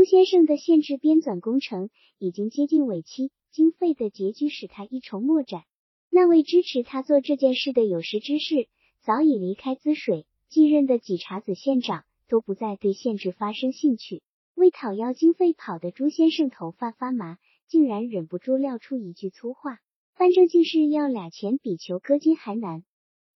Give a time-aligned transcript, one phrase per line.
[0.00, 5.64] 朱先生的县制编纂工程已经接近尾期，经费的拮据使他一筹莫展。
[6.08, 8.66] 那位支持他做这件事的有识之士
[9.02, 14.22] 早已离开滋水，继任的几茬子县长都不再对县制发生兴趣。
[14.54, 17.36] 为讨要经费跑的朱先生头发发麻，
[17.68, 19.80] 竟然忍不住撂出一句粗话
[20.16, 22.84] ：“办正经事要俩钱比求割金还难。”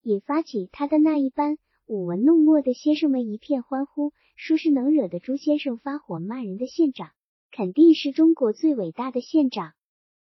[0.01, 4.13] 引发起他的那一班舞文弄墨的先生们一片欢呼。
[4.35, 7.11] 说是能惹得朱先生发火骂人的县长，
[7.51, 9.73] 肯定是中国最伟大的县长。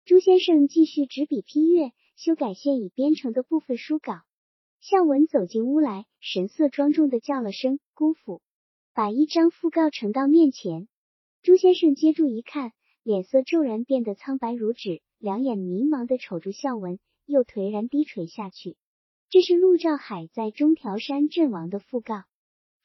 [0.05, 4.23] 朱先生继续执笔批阅、修改现已编成的部分书稿。
[4.81, 8.43] 孝文走进屋来，神色庄重的叫了声“姑父”，
[8.95, 10.89] 把一张讣告呈到面前。
[11.43, 18.77] 朱先生接住一看，脸色骤然变得苍白如纸，两眼迷茫的瞅住孝文，又颓然低垂下去。
[19.29, 22.25] 这是陆兆海在中条山阵亡的讣告。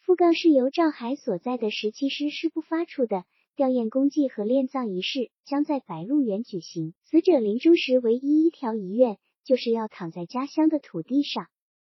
[0.05, 3.25] 讣告是由赵海所在的十七师师部发出的。
[3.55, 6.93] 吊唁公祭和殓葬仪式将在白鹿原举行。
[7.05, 11.47] 死者临终时唯一一条遗愿，就是要躺在家乡的土地上。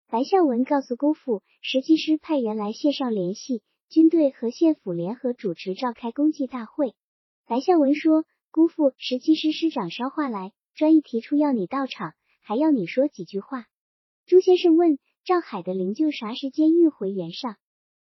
[0.08, 6.94] 白孝文告诉姑父，十七师派员来线上联系，军队和县府联合主持召开公祭大会。
[7.44, 13.66] 白孝文说：“姑父，十七师师长捎话来，专意提出要你到场，还要你说几句话。”
[14.24, 17.56] 朱先生问：“赵海的灵柩啥时间运回原上？”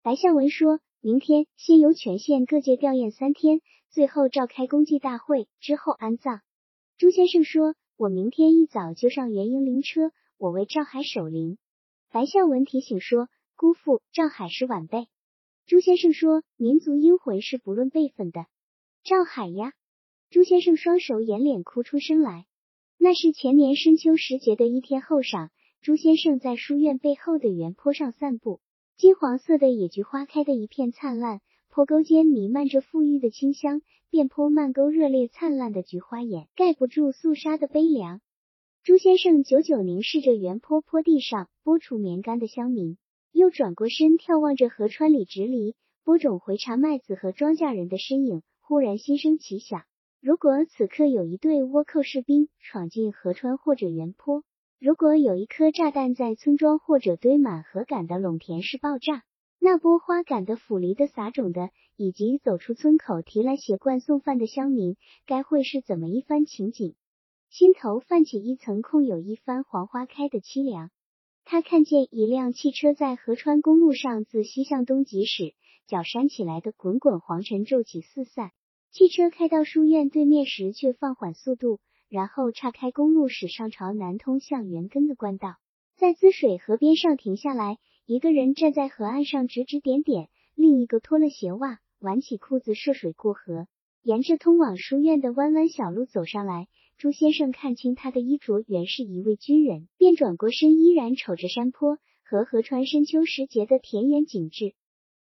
[0.02, 6.40] 白孝文说明天先由全县各界吊唁三天，最后召开公祭大会，之后安葬。
[6.96, 11.58] 朱先生说：“我明天一早就上元营灵车，我为赵海守灵。”
[12.10, 15.06] 白孝文提醒说：“姑父，赵海是晚辈。”
[15.68, 18.46] 朱先生说：“民族英魂是不论辈分的。”
[19.04, 19.74] 赵海呀！
[20.30, 22.46] 朱先生双手掩脸哭出声来。
[22.96, 25.50] 那是前年深秋时节的一天后晌，
[25.82, 28.62] 朱先生在书院背后的原坡上散步。
[29.00, 38.20] 金黄色的野菊花开的一片灿烂，坡沟间弥漫着馥郁的清香，遍坡漫沟热烈灿烂的菊花眼，盖不住肃杀的悲凉。
[38.82, 42.98] 朱先生久久凝视着原坡坡地上播除棉干的乡民，
[43.32, 49.84] 又转过身眺望着河川里直犁、播种、回查麦子和庄稼人的身影，忽然心生奇想：
[50.20, 54.44] 如果此刻有一队倭寇士兵闯进河川或者原坡，
[54.82, 59.24] 如果有一颗炸弹在村庄或者堆满禾秆的垄田室爆炸，
[59.58, 64.96] 那播花杆的、phủ 犁的、撒种的，以及走出村口提来鞋罐送饭的乡民，
[65.26, 66.94] 该会是怎么一番情景？
[67.50, 70.90] 心头泛起一层空有一番黄花开的凄凉。
[71.44, 75.52] 他看见一辆汽车在河川公路上自西向东疾驶，
[75.88, 78.50] 脚扇起来的滚滚黄尘骤起四散。
[78.90, 81.80] 汽车开到书院对面时，却放缓速度。
[82.10, 85.54] 然后岔开公路，驶上朝南通向元根的官道，
[85.96, 87.78] 在滋水河边上停下来。
[88.04, 93.68] 一个人站在河岸上指指点点，另一个脱了鞋袜，挽起裤子涉水过河，
[94.02, 96.66] 沿着通往书院的弯弯小路走上来。
[96.98, 104.74] 朱先生看清他的衣着，原是一位军人，便转过身，依然瞅着山坡和河川深秋时节的田园景致。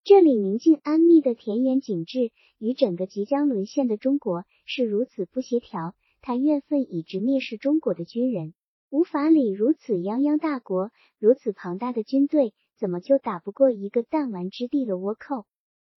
[0.03, 5.93] 这里宁静安谧的田园景致，与整个即将沦陷的中国是如此不协调。
[6.21, 8.53] 他怨愤以直蔑视中国的军人，
[8.89, 15.45] 无法理如此泱泱大国，如此庞大的军队，怎么就打不过一个弹丸之地的倭寇？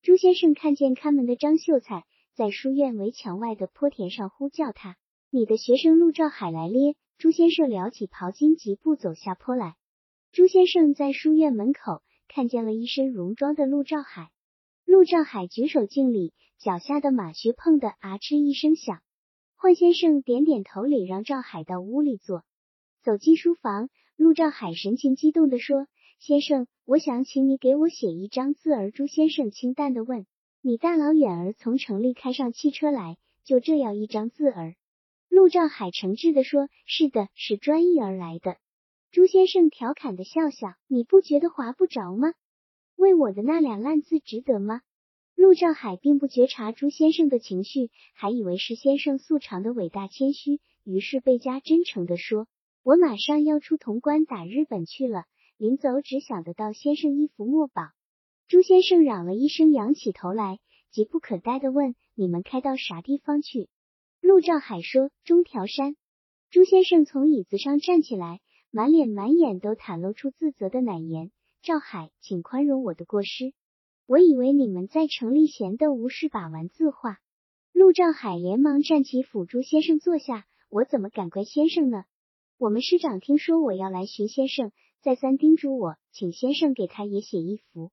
[0.03, 2.05] 朱先生看见看门的张秀才
[2.35, 4.97] 在书院围墙外的坡田上呼叫他
[5.31, 9.77] ：“你的学生陆兆海来咧！”朱先生撩起袍襟，疾步走下坡来。
[10.33, 14.31] 朱先生在书院门口看见了一身戎装的陆兆海，
[14.85, 19.01] 陆兆海举手敬礼，脚下的马靴碰得啊哧一声响。
[19.65, 22.45] 幻先生点点头，礼让赵海到屋里坐。
[23.03, 25.87] 走进书房，陆兆海神情激动地说
[26.21, 30.27] ：“先生，我想请你给我写一张字儿。”朱先生清淡地问
[30.61, 34.75] ：“你大老远儿从城里开上汽车来，就这样一张字儿？”
[35.31, 38.59] 陆兆海诚挚地说：“是的，是专意而来的。”
[39.13, 42.35] 朱先生调侃地笑笑：“你不觉得划不着吗？
[42.97, 44.83] 为我的那两烂字值得吗？”
[45.37, 52.47] 陆兆海并不觉察朱先生的情绪，还以为是先生素常的伟大谦虚，于是倍加真诚地说
[52.83, 55.25] ：“我马上要出潼关打日本去了，
[55.59, 57.83] 临走只想得到先生一幅墨宝。”
[58.47, 60.61] 朱先生嚷了一声，仰起头来，
[60.91, 63.69] 急不可待地问：“你们开到啥地方去？”
[64.23, 65.97] 陆兆海说：“中条山。”
[66.51, 71.33] 朱先生从椅子上站起来，满脸满眼都袒露出自责的奶言
[71.63, 73.53] ：“赵海，请宽容我的过失。”
[74.07, 77.21] 我以为你们在城里闲得无事，把玩字画。
[77.73, 80.45] 陆兆海连忙站起，辅助先生坐下。
[80.69, 82.05] 我怎么敢怪先生呢？
[82.59, 87.93] 我们师长听说我要来寻先生，再三叮嘱我，请先生给他也写一幅。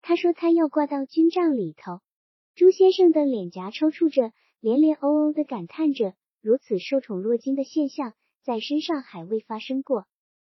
[0.00, 2.00] 他说他要挂到军帐里头。
[2.54, 10.06] 朱先生的脸颊抽搐着，连连哦哦的感叹着，如此受宠若惊的现象在身上还未发生过。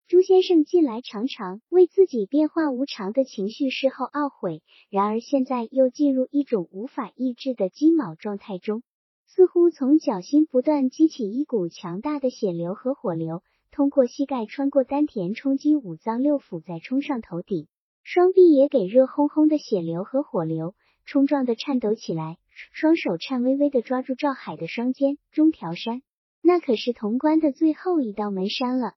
[0.08, 8.85] 朱先生近来常常为自己变化无常的情绪事后懊悔，然而现在又进入一种无法抑制的鸡毛状态中，
[9.26, 13.43] 似乎从脚心不断激起一股强大的血流和火流，
[13.73, 17.67] 通过膝盖穿过丹田，冲击五脏六腑，再冲上头顶，
[18.05, 22.38] 双臂也给热烘烘的血流和火流冲撞的颤抖起来，
[22.70, 25.19] 双手颤巍巍的抓住赵海的双肩。
[25.32, 26.02] 中条山，
[26.43, 28.93] 那可是潼关的最后一道门山了。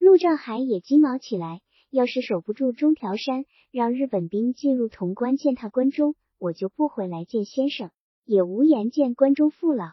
[0.00, 1.60] 陆兆海也鸡毛起来，
[1.90, 7.90] 要是守不住中条山，让日本兵进入潼关践踏关中，我就不回来见先生，
[8.24, 9.90] 也无颜见关中父老。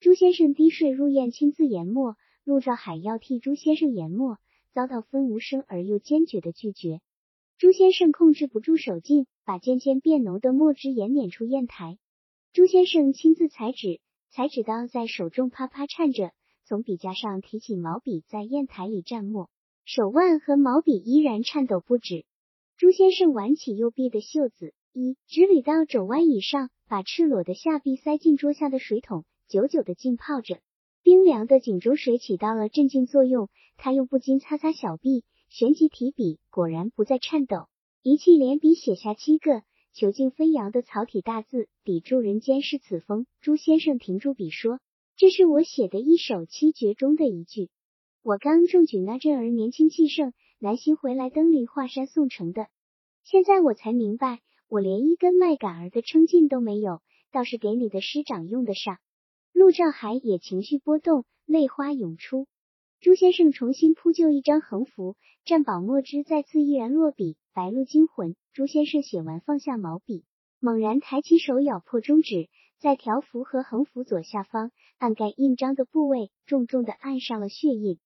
[0.00, 4.38] 朱先生滴税入砚，亲自研墨，陆兆海要替朱先生研墨，
[4.72, 7.00] 遭到分无声而又坚决的拒绝。
[7.56, 11.98] 朱先生控制不住手劲，把渐渐变浓的墨汁研捻出砚台。
[12.52, 16.32] 朱先生亲自裁纸，裁纸刀在手中啪啪颤着。
[16.68, 19.48] 从笔架上提起毛笔，在砚台里蘸墨，
[19.84, 22.24] 手腕和毛笔依然颤抖不止。
[22.76, 30.58] 朱先生挽起右臂的袖子，一直捋到肘弯以上，把赤裸的下臂塞进桌下的水桶，久久的浸泡着。
[31.04, 37.68] 冰凉的井中水起到了镇静作用，他又不禁擦擦小臂，旋即提笔，果然不再颤抖，
[38.02, 39.62] 一气连笔写下七个
[39.94, 44.80] 遒劲飞扬的草体大字：“抵住人间是此风。”朱先生停住笔说。
[45.18, 47.70] 这是我写的一首七绝中的一句。
[48.22, 52.66] 我刚中举那阵儿年轻气盛，南行回来登临华山宋城的。
[53.24, 57.00] 现在我才明白，我连一根麦秆儿的撑劲都没有，
[57.32, 58.98] 倒是给你的师长用得上。
[59.54, 62.46] 陆兆海也情绪波动，泪花涌出。
[63.00, 65.16] 朱先生重新铺就一张横幅，
[65.46, 68.36] 蘸宝墨汁再次毅然落笔，白鹿惊魂。
[68.52, 70.24] 朱先生写完放下毛笔，
[70.60, 72.50] 猛然抬起手咬破中指。
[72.78, 77.98] 在条幅和横幅左下方按盖印章的部位，重重的按上了血印。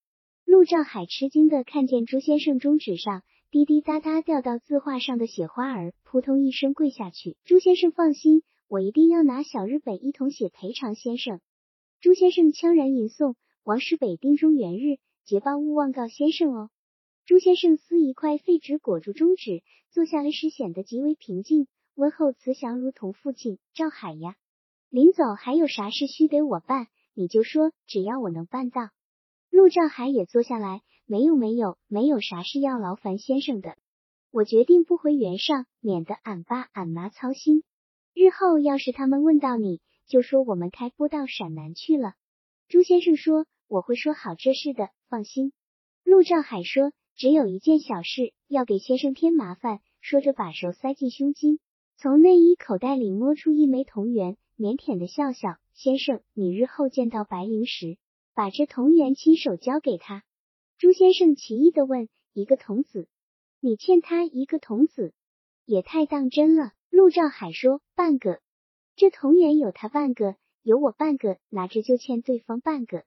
[0.45, 7.37] 陆兆海吃惊的看见朱先生中指上滴滴答答掉到字画上的血花儿，扑通一声跪下去。
[7.45, 11.41] 朱先生放心，我一定要拿小日本一同写赔偿先生。
[12.01, 13.35] 朱先生悄然吟诵：
[13.65, 16.71] 王师北丁中元日，捷报勿忘告先生哦。
[17.27, 23.59] 朱先生撕一块废纸裹住中指，坐下来时显得极为平静，温厚慈祥，如同父亲。
[23.75, 24.37] 赵海呀。
[24.91, 28.91] 临走还有啥事需得我办，你就说，只要我能办到。
[29.49, 33.77] 陆兆海也坐下来，没有没有没有啥事要劳烦先生的，
[34.33, 37.63] 我决定不回原上，免得俺爸俺妈操心。
[38.15, 42.15] 日后要是他们问到你，就说我们开播到陕南去了。
[42.67, 45.53] 朱先生说我会说好这事的，放心。
[46.03, 51.61] 陆兆海说只有一件小事要给先生添麻烦，说着把手塞进胸襟，
[51.97, 54.37] 从内衣口袋里摸出一枚铜元。
[54.61, 57.97] 腼腆的笑笑，先生，你日后见到白灵时，
[58.35, 60.23] 把这铜元亲手交给他。
[60.77, 63.09] 朱先生奇异的问：“一个童子，
[63.59, 65.15] 你欠他一个童子，
[65.65, 68.43] 也太当真了。”陆兆海说：“半个，
[68.97, 73.05] 这铜元有他半个，有我半个，拿着就欠对方半个。”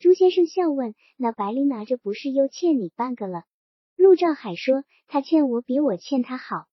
[0.00, 3.44] 朱先生笑问：“那白灵拿着不是又欠你半个了？”
[3.94, 6.66] 陆兆海说：“他欠我比我欠他好。”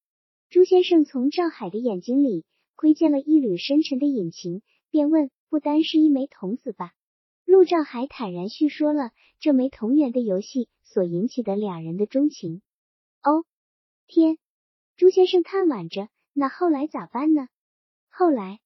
[0.50, 2.44] 朱先生从赵海的眼睛里。
[2.76, 6.92] 窥见了一缕深沉的隐情，便问：“不单是一枚童子吧？”
[7.46, 12.62] 陆兆海坦然叙说了这枚铜元的游戏所引起的两人的钟情。
[13.24, 13.46] 哦，
[14.08, 14.38] 天！
[14.98, 17.48] 朱先生叹惋着：“那后来咋办呢？”
[18.10, 18.60] 后来，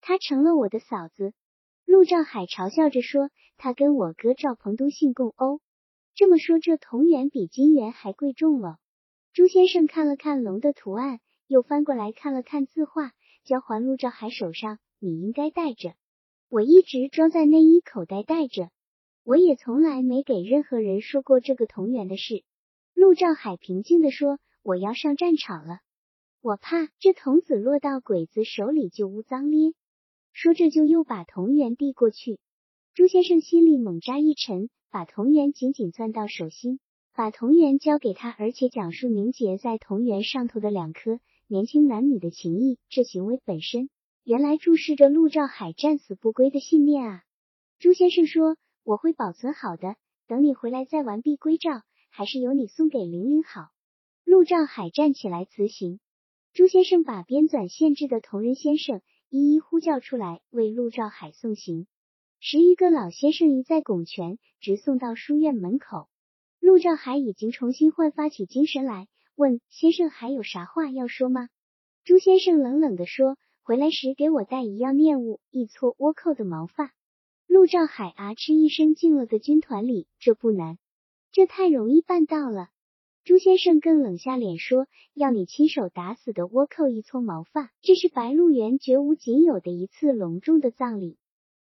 [0.00, 1.32] 她成了我的嫂子。
[1.84, 5.60] 陆兆海嘲笑着说：“他跟我哥赵鹏都姓共哦。”
[6.14, 8.78] 这么说，这铜元比金元还贵重了。
[9.32, 13.12] 朱先生看了看龙的图案，又翻过来看了看字画。
[13.44, 15.94] 交还陆兆海手上，你应该带着。
[16.48, 18.70] 我一直装在内衣口袋带着，
[19.24, 22.44] 我也从来没给任何人说过这个同源的事。
[22.94, 25.80] 陆兆海平静地说：“我要上战场了，
[26.40, 29.72] 我怕这童子落到鬼子手里就污脏咧。”
[30.32, 32.38] 说着就又把铜元递过去。
[32.94, 36.78] 朱先生心里猛扎一沉，把铜元紧紧攥到手心，
[37.14, 41.18] 把铜元交给他，而且讲述凝结在铜元上头的两颗。
[41.52, 43.90] 年轻男女的情谊，这行为本身
[44.24, 47.24] 原来注视着陆兆海战死不归的信念啊！
[47.78, 53.68] 朱先生说：“我会保存好的，等你回来再完璧归赵，还是由你送给玲玲好。”
[54.24, 56.00] 陆兆海站起来辞行，
[56.54, 61.86] 朱先生把编纂县志的同仁先生一一呼叫出来，为陆兆海送行。
[62.40, 66.08] 十余个老先生一再拱拳，直送到书院门口。
[66.60, 69.06] 陆兆海已经重新焕发起精神来。
[69.34, 71.48] 问先生还有啥话要说吗？
[72.04, 76.92] 朱先生冷冷地说：“回来时给我带一样念物，一撮倭寇的毛发。
[77.46, 80.78] 陆兆海啊嗤一声进了的军团里，这不难，
[81.32, 82.68] 这太容易办到了。
[83.24, 91.16] 朱先生更冷下脸说：“要你亲手打死的倭寇一撮毛发，这是白鹿原绝无仅有的一次隆重的葬礼。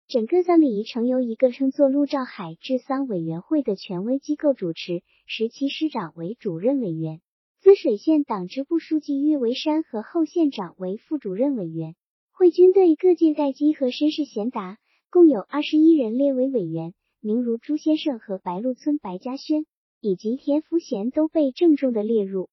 [0.09, 7.21] 整个葬礼仪程由一个称作陆兆海治丧委员会的权威机构主持，十七师长为主任委员，
[7.63, 11.95] 滋水县党支部书记岳维山和后县长为副主任委员，
[12.33, 14.79] 会军队各界待机和绅士贤达
[15.11, 19.65] 共有二十一人列为委员，名如朱先生和白鹿村白嘉轩。”
[20.03, 22.51] 以及田福贤都被郑重的列入。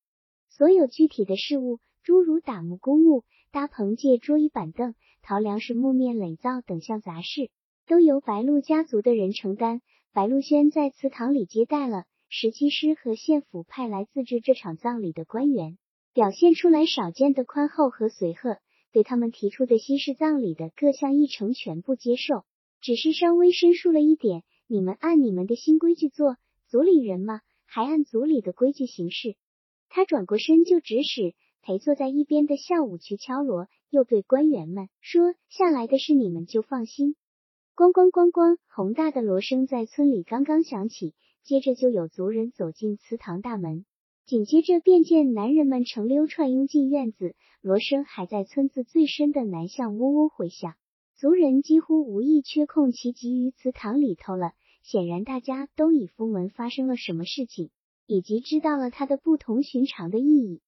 [0.48, 7.50] 所有具体的事务，诸如打木工务、搭棚借桌椅板凳、淘粮食、木面垒灶等项杂事，
[7.88, 9.82] 都由白鹿家族的人承担。
[10.14, 15.80] 白鹿轩在祠堂里接待了十七师和县府派来自治这场葬礼的官员，
[16.14, 18.60] 表现出来少见的宽厚和随和，
[18.92, 22.46] 对他们提出的西式葬礼的各项议程全部接受，
[22.82, 26.38] 只是稍微申述了一点：你们按你们的新规矩做。
[26.68, 29.36] 族里人嘛，还按族里的规矩行事。
[29.90, 31.34] 他转过身就指使
[31.64, 37.16] 陪坐在一边的校武去敲锣，又对官员们说：“下来的是你们就放心。”
[37.76, 43.86] 咣咣咣咣，宏大的锣声在村里刚刚响起，接着就有族人走进祠堂大门，
[44.26, 50.76] 紧接着便见男人们成溜串拥进院子，锣声还在村子最深的南巷嗡嗡回响。
[51.16, 54.52] 族人几乎无意缺空齐集于祠堂里头了。
[54.82, 57.70] 显然，大家都已风闻发生了什么事情，
[58.08, 60.62] 以及知道了它的不同寻常的意义。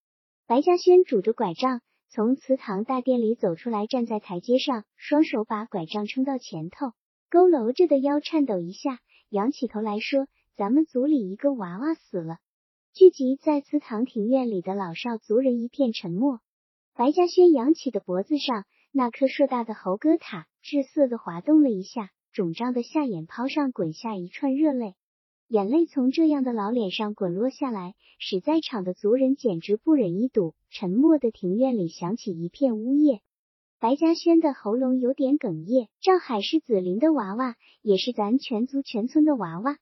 [0.47, 6.87] 白嘉轩拄着拐杖从祠堂大殿里走出来，站在台阶上，双手把拐杖撑到前头，
[7.29, 8.99] 佝偻着的腰颤抖一下，
[9.29, 10.27] 仰起头来说
[10.61, 12.37] ：“咱们族里一个娃娃死了。”
[12.93, 16.39] 聚集在祠堂庭院里的老少族人一片沉默。
[16.93, 22.11] 白嘉轩扬起的脖子上那颗硕大的猴哥塔滞涩的滑动了一下。
[22.31, 24.93] 肿胀的下眼泡上滚下一串热泪，
[25.47, 30.53] 眼泪从这样的老脸上滚落下来，使在场的族人简直不忍一睹。
[30.69, 33.21] 沉默的庭院里响起一片呜咽。
[33.79, 35.89] 白嘉轩的喉咙有点哽咽。
[36.01, 39.79] 赵海是紫林的娃娃，也是咱全族全村的娃娃，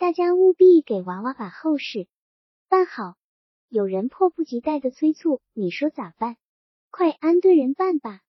[0.00, 2.08] 大家务必给娃娃把后事
[2.70, 3.16] 办好。
[3.68, 6.38] 有人迫不及待的催促，你说咋办？
[6.90, 8.22] 快安顿人办吧。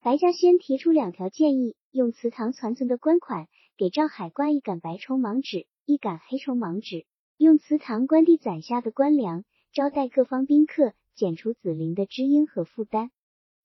[0.00, 1.74] 白嘉轩提出两条建议。
[1.90, 7.04] 用祠堂存存的官款给赵海挂一杆白绸蟒纸，一杆黑绸蟒纸，
[7.36, 13.10] 用祠堂官地攒下的官粮招待各方宾客，减除子林的知音和负担。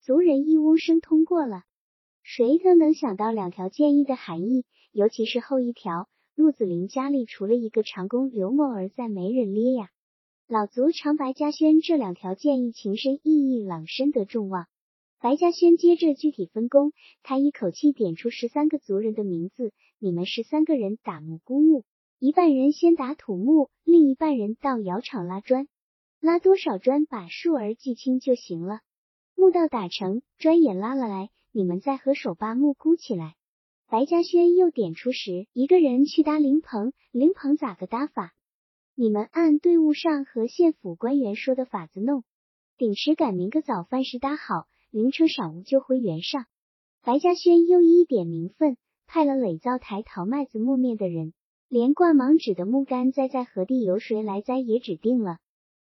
[0.02, 1.62] 族人一呜声通过了。
[2.24, 6.10] 谁都能想到两条建议的含义，尤其是后一条。
[6.36, 9.90] 陆子霖家里除了一个长工刘某儿，再没人咧呀。
[10.48, 14.66] 老族长白嘉轩这两条建议情深意义朗，深得众望。
[15.20, 21.86] 白嘉轩接着具体分工，他一口气点出十三个族人的名字：你们十三个人打木工务，
[22.18, 25.68] 一半人先打土木，另一半人到窑厂拉砖，
[26.20, 28.80] 拉多少砖把数儿记清就行了。
[29.36, 33.36] 木道打成，砖也拉了来，你们再和手把木箍起来。
[33.94, 38.34] 白嘉轩又点出十一个人去搭灵棚，灵棚咋个搭法？
[38.96, 42.24] 你们按队伍上和县府官员说的法子弄，
[42.76, 44.66] 顶时赶明个早饭时搭好。
[44.90, 46.48] 灵车晌午就回原上。
[47.04, 51.36] 白嘉轩又一点名分，派了垒灶台淘麦子磨面的人，
[51.70, 55.38] 连挂芒纸的木杆栽在何地由谁来栽也指定了。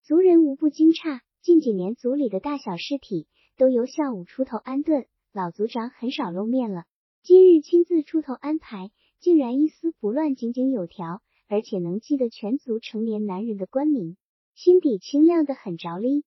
[0.02, 3.28] 族人无不惊诧，近几年族里的大小事体
[3.58, 6.86] 都由下午出头安顿，老族长很少露面了。
[7.24, 14.18] 今日亲自出头安排，竟然一丝不乱，井井有条，而且能记得全族成年男人的官名，
[14.56, 16.24] 心底清亮的很着哩。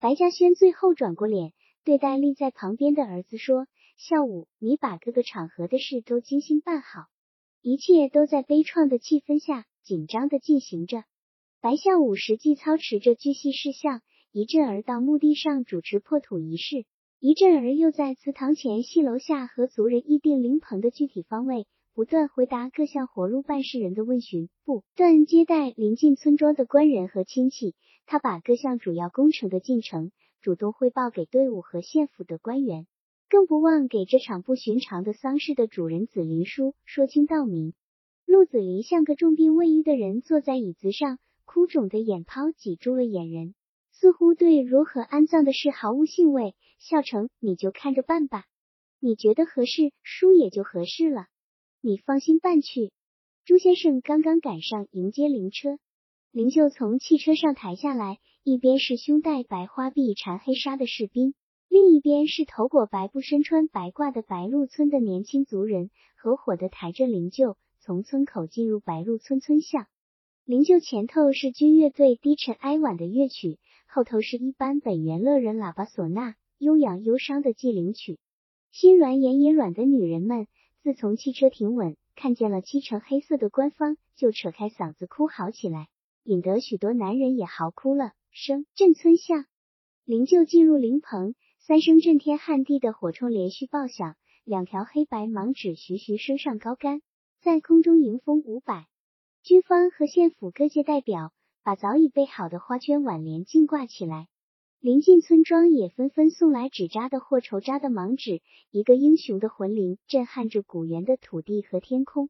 [0.00, 1.54] 白嘉轩最后转过脸。
[1.82, 7.06] 对待立在旁边的儿子说：“孝武，你把各个场合的事都精心办好，
[7.62, 11.04] 一切都在悲怆的气氛下紧张的进行着。”
[11.62, 16.84] 白孝武实际操持着巨细事项，一阵儿到墓地上主持破土仪式，
[17.26, 27.74] 一阵儿又在祠堂前戏楼下和族人议定灵棚的具体方位，不断回答各项活路办事人的问询，不断接待临近村庄的官人和亲戚。
[28.04, 30.12] 他把各项主要工程的进程。
[30.42, 32.86] 主动汇报给队伍和县府的官员，
[33.30, 37.72] 更不忘给这场不寻常的丧事的主人子林叔说清道明。
[38.26, 43.54] 陆子霖像个重病未愈的人，坐在椅子上，哭肿的眼泡挤住了眼人，
[44.04, 46.54] 似乎对如何安葬的事毫无兴味。
[46.78, 48.44] 笑成，你就看着办吧，
[49.00, 51.28] 你觉得合适，叔也就合适了，
[51.80, 52.92] 你放心办去。
[53.46, 55.78] 朱先生刚刚赶上迎接灵车。
[56.32, 61.32] 灵柩从汽车上抬下来，一边是胸戴白花臂缠黑纱的士兵，
[61.70, 69.86] 另一边是头裹白布、身穿白褂的白鹿村的年轻族人，合伙的抬着灵柩从村口进入白鹿村村巷。
[70.44, 73.58] 灵柩前头是军乐队低沉哀婉的乐曲，
[73.94, 78.18] 后头是一般本源乐人喇叭唢呐悠扬忧伤的祭灵曲。
[78.72, 80.48] 心软眼也软的女人们，
[80.82, 85.86] 自从汽车停稳，看见了漆成黑色的官方，就扯开嗓子哭嚎起来，
[86.24, 88.14] 引得许多男人也嚎哭了。
[88.32, 89.44] 声震村巷，
[90.04, 97.00] 灵柩进入灵棚，三声震天撼地的火铳连续爆响，两条黑白芒纸徐徐升上高杆，
[97.42, 98.88] 在空中迎风舞摆。
[99.44, 101.32] 军方和县府各界代表
[101.64, 104.28] 把早已备好的花圈挽联竞挂起来，
[104.80, 108.42] 临近村庄也纷纷送来纸扎的或绸扎的盲纸。
[108.70, 112.28] 一个英雄的魂灵震撼着古原的土地和天空。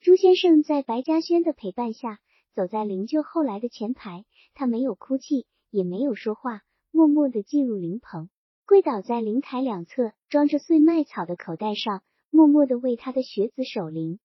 [0.00, 2.18] 朱先生在白嘉轩的陪伴下
[2.56, 8.30] 走在灵柩后来的前排，他没有哭泣，也没有说话，默默地进入灵棚，
[8.66, 14.18] 跪倒在灵台两侧装着碎麦草的口袋上，默默地为他的学子守灵。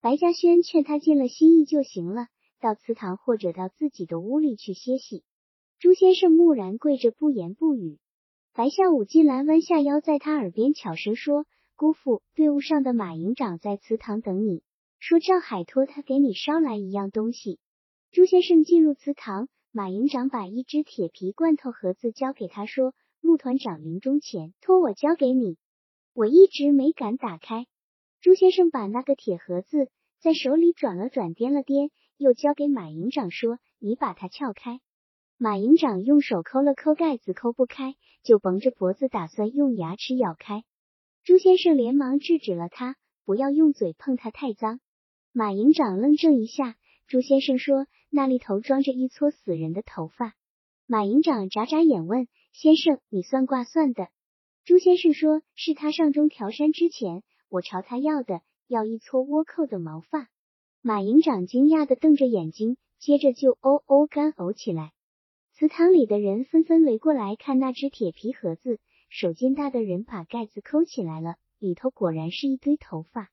[0.00, 2.26] 白嘉轩劝他尽了心意就行了，
[2.60, 5.24] 到祠堂或者到自己的屋里去歇息。
[5.78, 7.98] 朱先生木然跪着，不言不语。
[8.52, 14.62] 白孝武进来，弯下腰，在他耳边悄声说：“姑父，队伍上的马营长在祠堂等你，
[14.98, 17.58] 说赵海托他给你捎来一样东西。”
[18.12, 25.56] 朱先生进入祠堂，马营长把一只铁皮罐头盒子交给他，说：“陆团长临终前托我交给你，
[26.12, 27.66] 我一直没敢打开。”
[28.20, 29.88] 朱先生把那个铁盒子
[30.18, 31.90] 在手里转了转，掂了掂，
[32.20, 34.78] 又交给马营长说：“你把它撬开。”
[35.38, 40.64] 马营长用手抠了抠盖子，抠不开，就绷着脖子打算用牙齿咬开。
[41.24, 44.80] 朱先生连忙制止了他：“不要用嘴碰它，太脏。”
[45.32, 46.76] 马营长愣怔一下。
[47.06, 50.34] 朱先生说：“那里头装着一撮死人的头发。”
[50.86, 54.08] 马营长眨眨眼问：“先生，你算卦算的？”
[54.66, 60.28] 朱先生说：“是他上中条山之前。”我朝他要的，要一撮倭寇的毛发。
[60.82, 64.92] 马营长惊讶的瞪着眼睛，接着就哦哦干呕起来。
[65.52, 73.28] 祠堂里的人纷纷围过来看那只铁皮盒子，手劲大的人把盖子抠起来了，里头果然是一堆头发，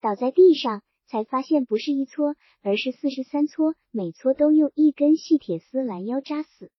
[0.00, 6.70] 倒在地上，才发现不是一撮，而是四十三撮，每撮都用一根细铁丝拦腰扎死。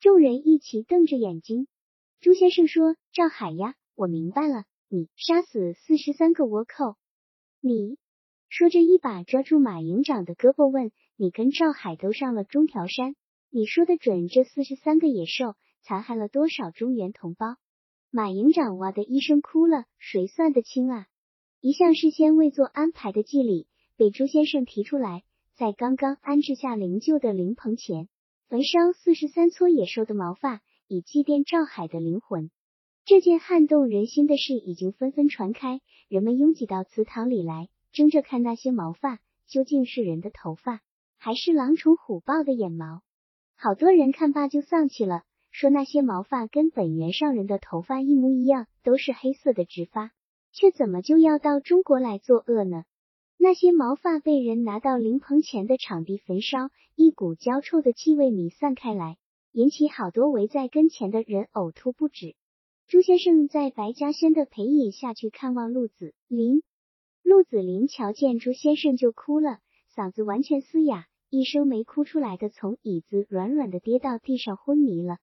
[0.00, 1.68] 众人一齐瞪着眼睛。
[2.20, 6.96] 朱先生说：“赵海呀，我明白了。”你杀死四十三个倭寇，
[7.60, 7.96] 你
[8.50, 13.14] 说着一把抓住马营长的胳膊问：“你跟赵海都上了中条山，
[13.48, 14.26] 你说的准？
[14.26, 17.54] 这四十三个野兽残害了多少中原同胞？”
[18.10, 21.06] 马营长哇的一声哭了，谁算得清啊？
[21.60, 25.22] 一向事先未做安排的祭礼被朱先生提出来，
[25.54, 28.08] 在刚刚安置下灵柩的灵棚前
[28.48, 32.50] 焚烧四十三撮野兽的毛发，以祭奠赵海的灵魂。
[33.04, 40.80] 这件撼动人心的事已经纷纷传开，人们拥挤到祠堂里来，争着看那些毛发究竟是人的头发，
[41.16, 43.02] 还是狼虫虎豹的眼毛。
[43.56, 50.12] 好多人看罢就丧气了，说那些毛发跟本源上人的头发一模一样，都是黑色的直发，
[50.52, 52.84] 却怎么就要到中国来作恶呢？
[53.36, 59.16] 那些毛发被人拿到灵棚前的场地焚烧，一股焦臭的气味弥散开来，
[59.52, 62.36] 引起好多围在跟前的人呕吐不止。
[62.86, 66.62] 朱先生在白嘉轩的陪引下去看望陆子霖，
[67.22, 69.58] 陆子霖瞧见朱先生就哭了，
[69.94, 75.18] 嗓子完全嘶哑，一声没哭出来的，从椅子软软的跌到地上昏迷了。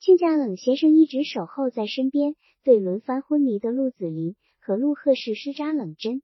[0.00, 6.22] 亲家冷先生一直守候在身边，对轮番昏迷的陆子霖和陆鹤氏施扎冷针。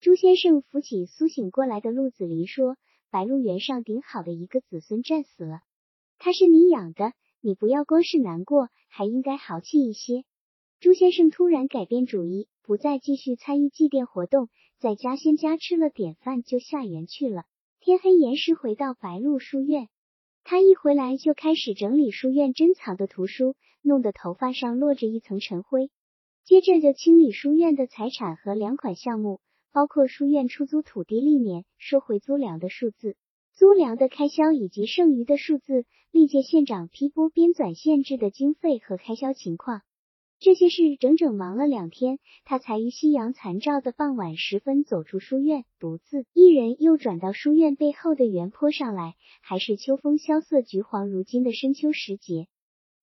[0.00, 2.76] 朱先生扶起苏醒过来的陆子霖说
[3.10, 5.60] ：“白鹿原上顶好的一个子孙战死了，
[6.18, 10.24] 他是你养的。”你不要光是难过，还应该豪气一些。
[10.80, 17.42] 朱先生突然改变主意，不再继续参与祭奠活动，在家仙家吃了点饭就下园去了。
[17.80, 19.88] 天黑严时回到白鹿书院，
[20.44, 25.90] 他一回来就开始整理书院珍藏的图书，弄得头发上落着一层尘灰。
[26.44, 29.40] 接着就清理书院的财产和两款项目，
[29.72, 33.16] 包括书院出租土地历年收回租粮的数字。
[33.52, 39.82] 租粮的开销以及剩余的数字，历届县长批拨编纂限制的经费和开销情况，
[40.40, 49.16] 这些事整整忙了两天，他才于夕阳残照的傍晚时分走出书院，独自一人又转到书院背后的原坡上来。
[49.42, 52.46] 还是秋风萧瑟、橘黄如今的深秋时节，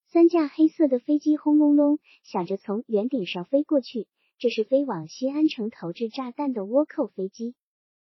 [0.07, 7.53] 三架黑色的飞机轰隆隆响着从圆顶上飞过去，这是飞往西安城投掷炸弹的倭寇飞机。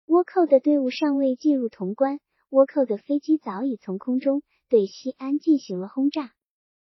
[0.06, 2.20] 倭寇的队伍尚未进入潼关。
[2.50, 6.34] 倭寇的飞机早已从空中对西安进行了轰炸。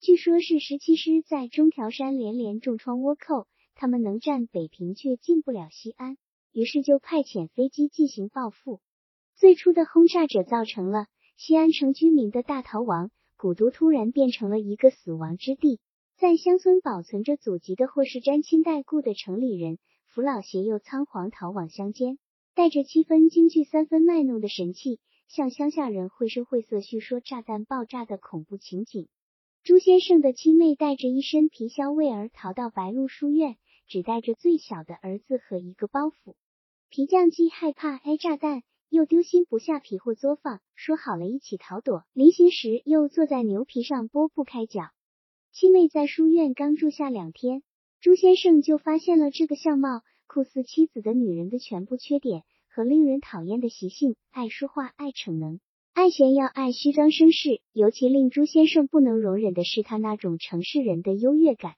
[0.06, 6.18] 据说是十七师在中条山连连重创倭寇，他们能占北平却进不了西安，
[6.52, 8.82] 于是就派遣飞机进行报复。
[9.34, 15.80] 最初的轰炸者造成了西安城居民的大逃亡，古都突然变成了一个死亡之地。
[16.20, 22.20] 在乡村保存着祖籍的或是沾亲带故的城里人，扶老携幼仓皇逃往乡间，
[22.54, 29.08] 带着七分京剧三分卖弄的神气，向乡下人绘声绘色叙说炸弹爆炸的恐怖情景。
[29.66, 36.36] 朱先生的七妹带着一身皮箱味儿逃到白鹿书院，只带着最小的儿子和一个包袱。
[36.92, 42.04] 皮匠既害怕挨炸弹，又丢心不下皮货作坊，说好了一起逃躲。
[42.14, 44.92] 临行时又坐在牛皮上拨不开脚。
[45.52, 47.64] 七妹在书院刚住下两天，
[48.00, 55.60] 朱先生就发现了这个相貌酷似妻子的女人的全部缺点和令人讨厌的习性：爱说话，爱逞能。
[55.96, 61.76] 爱炫耀，爱虚张声势，尤其令朱先生不能容忍的是他那种城市人的优越感。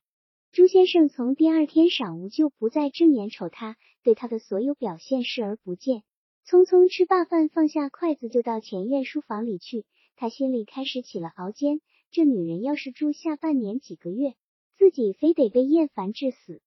[0.51, 6.01] 朱先生从第二天晌午就不再正眼瞅他，对他的所有表现视而不见，
[6.47, 9.85] 匆匆吃罢饭，放下筷子就到前院书房里去。
[10.15, 14.33] 他心里开始起了熬煎：这女人要是住下半年几个月，
[14.79, 16.59] 自己非得被厌烦致死。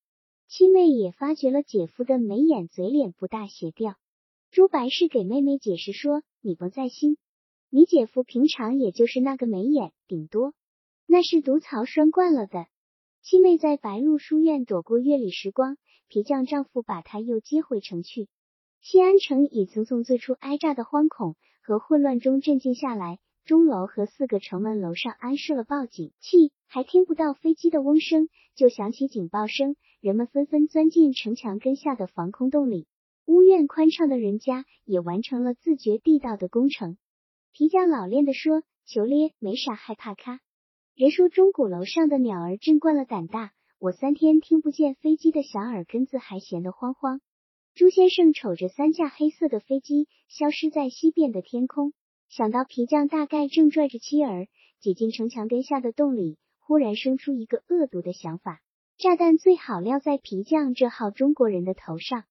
[0.46, 3.96] 七妹也发觉了姐夫的眉眼嘴脸不大协调。
[4.52, 7.16] 朱白氏给妹妹解释说：“你甭在心。”
[7.72, 10.54] 你姐夫平常也就是那个眉眼，顶多
[11.06, 12.66] 那是毒草拴惯了的。
[13.22, 15.76] 七妹在白鹿书院躲过月里时光，
[16.08, 18.26] 皮匠丈夫把她又接回城去。
[18.80, 32.88] 西安城已曾从最初挨炸的惶恐和混乱中镇静下来，钟楼和四个城门楼上安设了报警器，还听不到飞机的嗡声，就响起警报声，人们纷纷钻进城墙根下的防空洞里。
[33.26, 36.98] 屋院宽敞的人家也完成了自掘地道的工程。
[37.52, 40.40] 皮匠老练的说：“求咧，没啥害怕咖。
[40.94, 47.20] 人说钟鼓楼上的鸟儿真惯了胆大，我三天听不见飞机的小耳根子，还闲得慌慌。”
[47.74, 51.92] 朱先生瞅着三架黑色的飞机消失在西边的天空，
[52.28, 54.46] 想到皮匠大概正拽着妻儿
[54.78, 58.60] 挤进城墙根下的洞里，忽然生出一个恶毒的想法：
[58.96, 62.24] 炸弹最好撂在皮匠这号中国人的头上。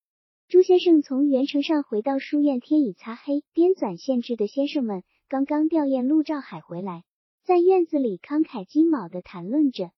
[0.49, 3.43] 朱先生从原城上回到书院，天已擦黑。
[3.53, 7.03] 编纂县志的先生们刚刚吊唁陆兆海回来，
[7.43, 9.91] 在院子里慷慨激卯的谈论着。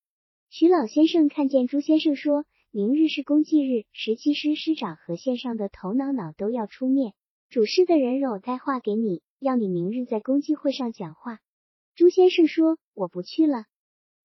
[0.50, 7.14] 徐老先生看见朱先生，说明日是公祭日，十七师师长和县上的头脑脑都要出面。
[7.50, 11.40] 主事的人让我带话给你，要你明日在公祭会上讲话。
[11.96, 13.68] 朱先生说我不去了。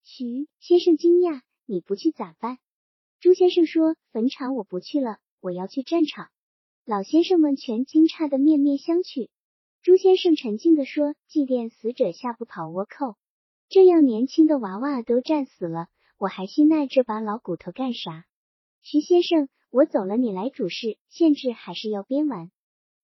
[0.03, 2.59] 徐先生惊讶，你不去咋办？
[3.21, 5.19] 朱先生说坟场我不去了。
[5.47, 6.29] 我要去战场，
[6.85, 9.29] 老先生们全惊诧的面面相觑。
[9.81, 13.15] 朱先生沉静的说：“祭奠死者，下不跑倭寇。
[13.69, 15.87] 这样年轻的娃娃都战死了，
[16.19, 18.25] 我还心耐这把老骨头干啥？”
[18.83, 22.51] 徐先生，我走了，你来主事，县志还是要编完。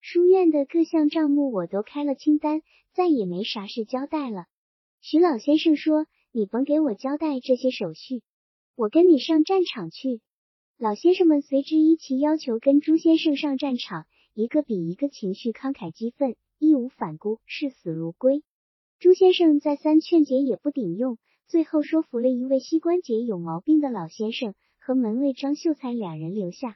[0.01, 4.47] 书院的各项账目我都开了清单，再也没啥事交代了。
[4.99, 8.21] 徐老先生说：“你甭给我交代这些手续，
[8.75, 10.19] 我跟你上战场去。”
[10.79, 18.43] 老先生们随之一齐要求跟朱先生上战场，一个比一个情绪慷慨激愤，义无反顾，视死如归。
[18.99, 26.75] 朱先生再三劝解也不顶用，最后说服了一位膝关节有毛病的老先生和门卫张秀才两人留下。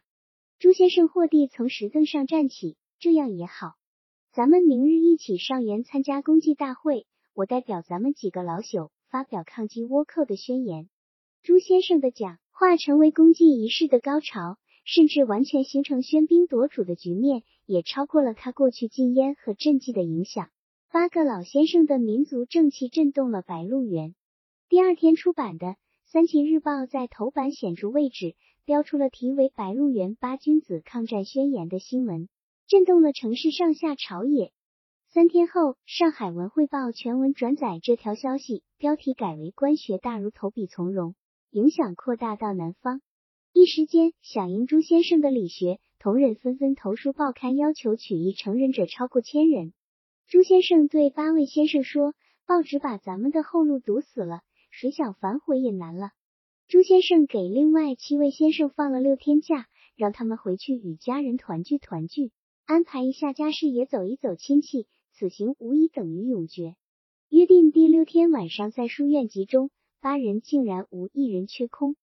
[0.59, 3.73] 朱先生霍地从石凳上站起，这样也好，
[4.31, 10.87] 咱们明日一起上元参加公祭大会，我代表咱们几个老朽发表抗击倭寇的宣言。
[11.41, 12.37] 朱先生的讲。
[12.59, 20.49] 化成为公祭仪式的高潮，甚至完全形成喧宾夺主的局面，也超过了他过去禁烟和赈济的影响。
[20.91, 24.15] 八个老先生的民族正气震动了白鹿原。
[24.69, 25.67] 第二天出版的
[26.07, 28.33] 《三秦日报》在头版显著位置
[28.65, 32.27] 标出了题为《白鹿原八君子抗战宣言》的新闻，
[32.67, 34.51] 震动了城市上下朝野。
[35.13, 41.13] 三天后，《上海文汇报》全文转载这条消息，标题改为“官学大儒投笔从戎”。
[41.51, 43.01] 影响扩大到南方，
[43.53, 49.71] 一时间响应朱先生的理学，同仁纷纷投书报刊，要求取义成人者超过千人。
[50.27, 52.13] 朱先生对八位先生说
[52.45, 56.11] ：“报纸把咱们的后路堵死了，谁想反悔也难了。”
[56.67, 62.31] 朱先生给另外七位先生放了六天假，让他们回去与家人团聚团聚，
[62.65, 64.85] 安排一下家事，也走一走亲戚。
[65.13, 66.75] 此行无疑等于永绝。
[67.29, 69.71] 约定第六天晚上在书院集中。
[70.07, 71.97] 八人竟然无一人缺空，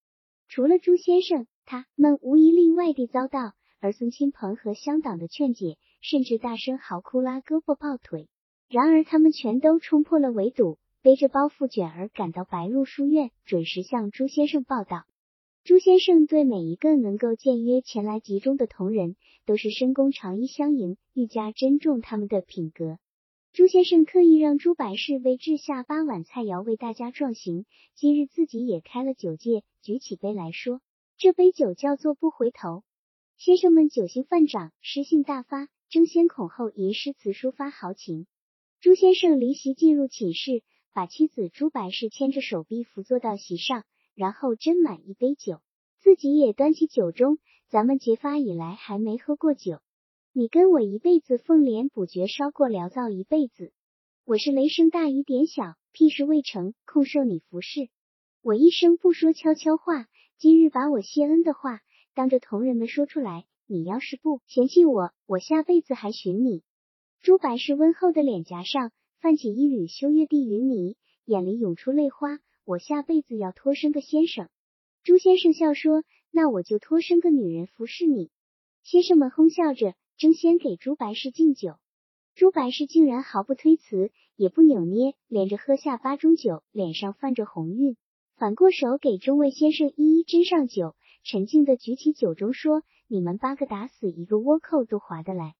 [0.46, 8.28] 除了朱先生，他们无一例外地遭到儿孙亲朋和乡党的劝解，甚至大声嚎哭、拉胳膊、抱腿。
[8.68, 15.04] 然而他们全都冲破了围堵，背着包袱卷儿赶到白鹿书院，准时向朱先生报道。
[15.62, 22.98] 朱先生对每一个能够见约前来集中的同仁，都是深宫长衣相迎，愈加珍重他们的品格。
[23.54, 27.66] 朱先生特意让朱白氏为制下八碗菜肴，为大家壮行。
[27.94, 30.80] 今日自己也开了酒戒，举起杯来说
[31.16, 32.82] ：“这杯酒叫做不回头。”
[33.38, 38.26] 先生们酒兴泛长，诗兴大发，争先恐后吟诗词，抒发豪情。
[38.80, 43.84] 朱先生离席进入寝室，把妻子朱白氏牵着手臂扶坐到席上。
[44.16, 45.60] 然后斟满一杯酒，
[46.00, 47.38] 自己也端起酒盅。
[47.68, 49.78] 咱们结发以来还没喝过酒，
[50.36, 53.72] 你跟我一辈子凤莲补觉烧过燎灶一辈子。
[54.24, 57.88] 我是雷声大雨点小，屁事未成，空受你服侍。
[58.42, 61.82] 我一生不说悄悄话，今日把我谢恩的话
[62.14, 63.44] 当着同仁们说出来。
[63.68, 66.64] 你要是不嫌弃我，我下辈子还寻你。
[67.20, 72.40] 朱白氏温厚的脸颊上泛起一缕羞月地云霓，眼里涌出泪花。
[72.64, 74.48] 我下辈子要托生个先生。
[75.04, 78.32] 朱先生笑说：“那我就托生个女人服侍你。”
[78.82, 81.74] 先生们哄笑着，争先给朱白氏敬酒。
[82.34, 87.96] 朱白氏竟然毫不推辞，也不扭捏，连着喝下八盅酒，脸上泛着红晕，
[88.36, 95.54] 反过手给中尉先生一一斟上酒，沉静的举起酒盅说：“你们八个打死一个倭寇都划得来。”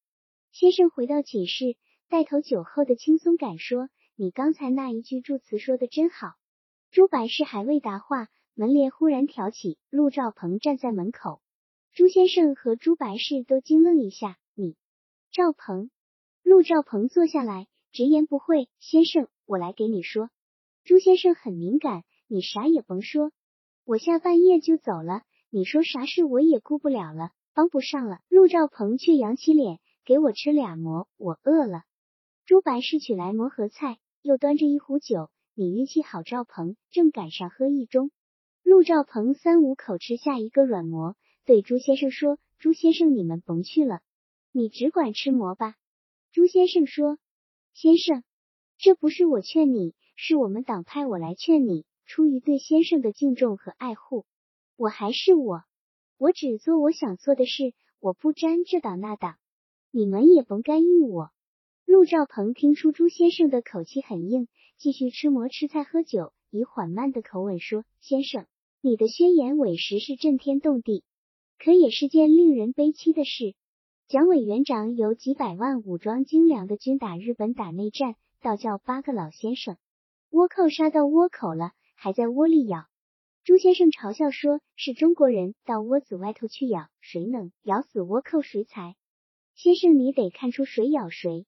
[0.53, 1.77] 先生回到寝室，
[2.09, 6.35] 带头酒后的轻松感说：“你刚才那一句祝词说的真好。”
[6.93, 11.41] 朱白氏还未答话，门帘忽然挑起，陆兆鹏站在门口。
[11.93, 14.39] 朱先生和朱白氏都惊愣一下。
[15.37, 15.91] 赵鹏，
[16.45, 20.31] 陆兆鹏坐下来，直言不讳：“先生，我来给你说。”
[20.87, 23.33] 朱先生很敏感，你啥也甭说，
[23.85, 28.21] 我下半夜就走了，你说啥事我也顾不了了，帮不上了。
[28.29, 31.83] 陆兆鹏却扬起脸，给我吃俩馍，我饿了。
[32.47, 35.31] 朱白氏取来馍和菜，又端着一壶酒。
[35.57, 38.11] 你运气好，赵鹏正赶上喝一盅。
[38.63, 44.01] 陆兆鹏三五口吃下一个软馍，对朱先生说：“朱先生，你们甭去了，
[44.57, 45.75] 你只管吃馍吧。”
[46.31, 47.19] 朱先生说
[47.75, 48.23] ：“先生，
[48.79, 51.85] 这不是我劝你，是我们党派我来劝你。
[52.07, 54.27] 出于对先生的敬重和爱护，
[54.77, 55.65] 我还是我，
[56.19, 59.39] 我只做我想做的事，我不沾这党那党，
[59.91, 61.33] 你们也甭干预我。”
[61.85, 64.47] 陆兆鹏听出朱先生的口气很硬。
[64.77, 68.47] 继续吃馍、吃菜、喝酒，以缓慢的口吻说：“先生，
[68.81, 71.05] 你的宣言委实是震天动地，
[71.59, 73.55] 可也是件令人悲戚的事。
[74.07, 79.79] 蒋委员长有几百万武装精良的军打日本打内战，倒叫八个老先生，
[80.31, 82.85] 倭寇杀到倭口了，还在窝里咬。”
[83.45, 88.95] 朱先生嘲笑说：“是中国人到窝子外头去咬，谁能咬死倭寇谁才？
[89.55, 91.47] 先生，你得看出谁咬谁。”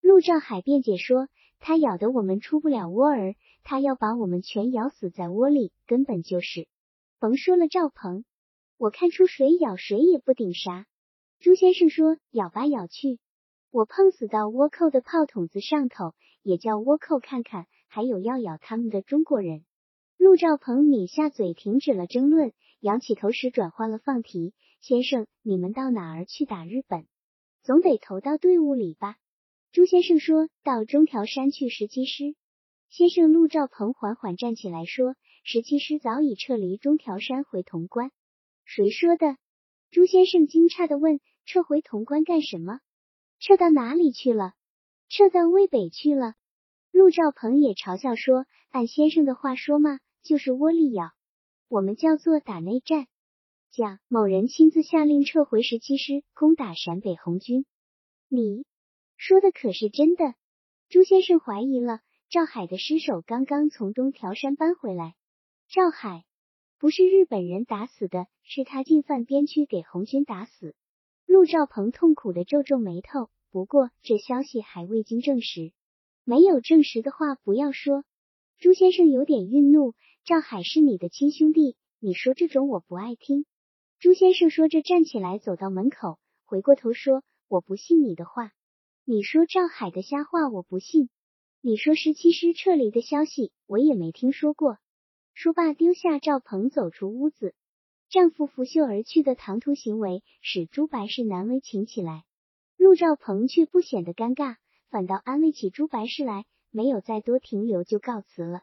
[0.00, 1.28] 陆兆海辩解说。
[1.60, 6.68] 他咬得我们出不了窝儿，他要把我们全咬死在窝里，根本就是。
[7.18, 8.24] 甭说了，赵鹏，
[8.76, 10.86] 我看出谁咬谁也不顶啥。
[11.40, 13.20] 朱先生说：“咬吧咬去，
[13.70, 19.64] 我碰死到倭寇的炮筒子上头，也叫倭寇看看还有要咬他们的中国人。”
[20.18, 27.06] 陆兆鹏抿下嘴，停止了争论，仰起头时转换了放题：“先生，你们到哪儿去打日本？
[27.62, 29.14] 总得投到队伍里吧？”
[29.70, 32.34] 朱先生说到中条山去十七师。
[32.88, 38.10] 先生陆兆鹏缓缓站起来说：“十七师早已撤离中条山回潼关。”
[38.66, 39.36] 谁说的？
[39.90, 42.80] 朱先生惊诧的问：“撤回潼关干什么？
[43.40, 44.52] 撤到哪里去了？
[45.08, 46.34] 撤到渭北去了。”
[46.92, 51.12] 陆兆鹏也嘲笑说：“按先生的话说嘛，就是窝里咬。
[51.68, 53.06] 我们叫做打内战。
[53.70, 57.64] 蒋某人亲自下令撤回十七师，攻打陕北红军。
[58.28, 58.66] 你。”
[59.16, 60.34] 说的可是真的，
[60.90, 62.00] 朱先生怀疑了。
[62.28, 65.14] 赵海的尸首刚刚从东条山搬回来，
[65.66, 66.26] 赵海
[66.78, 70.76] 不是日本人打死的，是他进犯边区给红军打死。
[71.28, 73.28] 陆兆鹏痛苦的皱皱眉头。
[73.50, 75.72] 不过这消息还未经证实，
[76.24, 78.02] 没有证实的话不要说。
[78.56, 79.92] 朱先生有点愠怒，
[80.24, 83.44] 赵海是你的亲兄弟，你说这种我不爱听。
[83.98, 88.50] 朱先生说着站起来走到门口，回过头说：“我不信你的话。”
[89.04, 91.10] 你说赵海的瞎话我不信，
[91.60, 94.78] 你说十七师撤离的消息我也没听说过。
[95.34, 97.54] 说罢，丢下赵鹏走出屋子。
[98.10, 102.24] 丈夫拂袖而去的唐突行为使朱白氏难为情起来，
[102.78, 104.56] 陆兆鹏却不显得尴尬，
[104.88, 108.62] 反倒安慰起朱白氏来，没有再多停留就告辞了。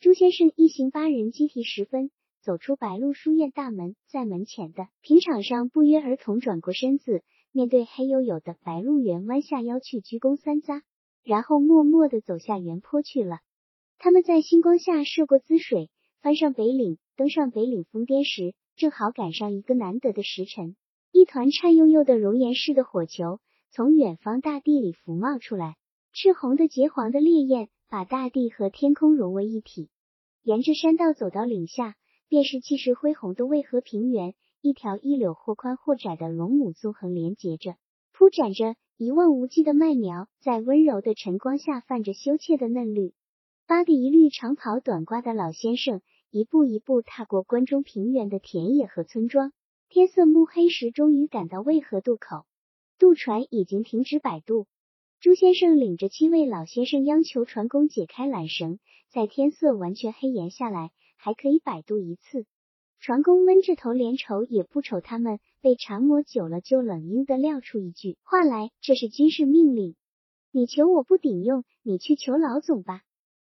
[0.00, 7.22] 朱先生一行八人鸡啼时分走出白鹿书院大门，在门前的平场上不约而同转过身子。
[7.50, 10.82] 面对黑黝黝的白鹿原，弯下腰去鞠躬三匝，
[11.24, 13.40] 然后默默的走下原坡去了。
[13.98, 20.76] 他们在星光下涉过滋水，翻上北岭，登上北岭峰巅时，正好赶上一个难得的时辰。
[21.10, 23.40] 一团颤悠悠的熔岩似的火球
[23.72, 25.76] 从远方大地里浮冒出来，
[26.12, 29.90] 赤红的、结黄的烈焰把大地和天空融为一体。
[30.44, 31.96] 沿着山道走到岭下，
[32.28, 37.74] 便是气势恢宏的渭河平原，一条一柳或宽或窄的龙母纵横连接着，
[38.12, 43.12] 铺展着一望无际的麦苗，在温柔的晨光下泛着羞怯的嫩绿。
[43.66, 49.50] 八个一律长袍短褂的老先生一步一步踏过关中平原的田野和村庄，
[49.88, 52.44] 天色暮黑时，终于赶到渭河渡口。
[52.98, 54.66] 渡船已经停止摆渡，
[55.20, 58.78] 朱先生领着七位老先生央求船工解开缆绳，
[59.10, 62.44] 在天色完全黑严下来，还可以摆渡一次。
[63.00, 69.94] 船工闷着头，连瞅也不瞅他们，被缠磨久了，就冷硬的撂出一句话来：“这是军事命令，
[70.50, 73.00] 你求我不顶用，你去求老总吧。”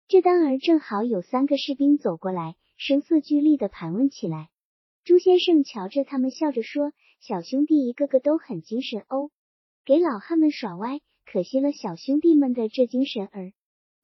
[0.09, 4.49] 这当儿正好有三个士兵走过来，声色俱厉的盘问起来。
[5.03, 9.31] 朱先生瞧着他们，笑着说：“小兄弟一个个都很精神哦，
[9.83, 13.51] 给老汉们耍歪，可惜了小兄弟们的这精神儿。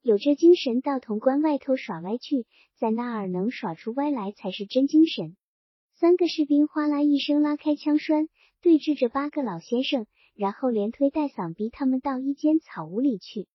[0.02, 5.36] 有这精神到潼关外头耍歪去，在那儿能耍出歪来才是真精神。”
[5.94, 8.28] 三个士兵哗啦一声拉开枪栓，
[8.60, 13.46] 对峙着八个老先生，然后连推带搡逼他们到一间草屋里去。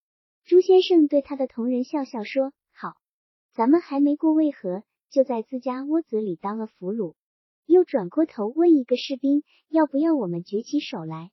[0.46, 2.94] 朱先生对他的同仁笑笑说：“好，
[3.52, 7.14] 咱们还没过渭河，就在自家窝子里当了俘虏。”
[7.66, 11.30] 又转过头问一个士兵：“要不要我们举起手来？”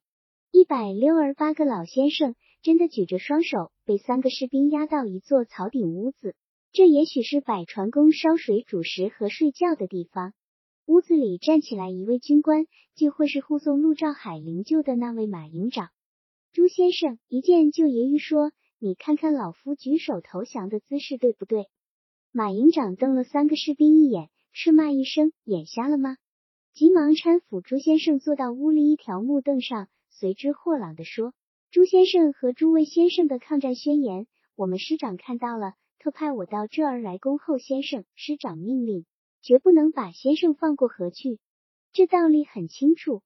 [0.52, 6.34] 一百六儿八个老先生真的举着双手，被三个士兵押到一座草顶屋子。
[6.72, 10.32] 这也许是百船工烧水、煮食和睡觉的地方。
[10.86, 15.88] 屋子里站起来一位军官，就会是护送陆兆海灵柩的那位马营长。
[16.52, 18.52] 朱先生一见就揶揄说。
[18.80, 21.66] 你看看老夫举手投降的姿势对不对？
[22.38, 26.18] 马营长瞪了三个士兵一眼，斥骂一声：“眼瞎了吗？”
[26.72, 31.34] 急忙搀扶朱先生坐到屋里一条木凳上，随之豁朗地说
[31.72, 38.04] ：“朱先生和诸位先生的抗战宣言，我们师长看到了，特派我到这儿来恭候先生。
[38.14, 39.04] 师长命令，
[39.42, 41.40] 绝不能把先生放过河去。
[41.92, 43.22] 这道理很清楚。”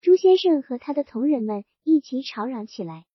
[0.00, 3.06] 朱先生和他的同仁们一起吵嚷起来。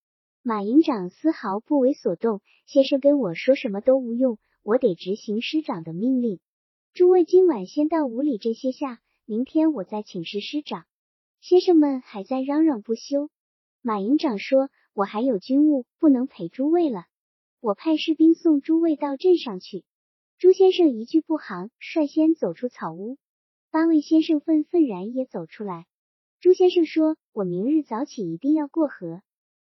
[0.44, 6.42] 马营长丝毫不为所动，先生跟我说什么都无用，我得执行师长的命令。
[6.94, 10.84] 诸位今晚先到屋里这歇下，明天我再请示师长。
[11.40, 13.30] 先生们还在嚷嚷不休。
[13.82, 17.06] 马营长说：“我还有军务，不能陪诸位了，
[17.62, 19.86] 我派士兵送诸位到镇上去。”
[20.38, 23.18] 朱先生一句不行，率先走出草屋。
[23.72, 25.86] 八位先生愤愤然也走出来。
[26.42, 29.22] 朱先生说：“我明日早起一定要过河。”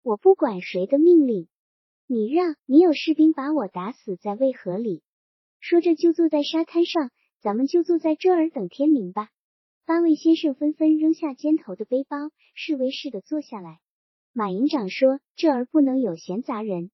[0.03, 1.49] 我不管谁的命令，
[2.07, 5.03] 你让你有士兵把我打死在渭河里。
[5.61, 9.31] 说着就坐在沙滩上，咱们就坐在这儿等天明吧。
[9.87, 13.79] 八位先生纷纷扔下肩头的背包，示威似的坐下来。
[14.33, 16.91] 马营长说：“这儿不能有闲杂人，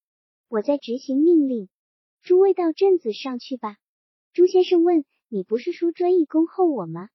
[0.48, 1.68] 我在执行命令。
[2.22, 3.76] 诸位到镇子上去吧。”
[4.32, 7.08] 朱先生问：“你不是说专意恭候我吗？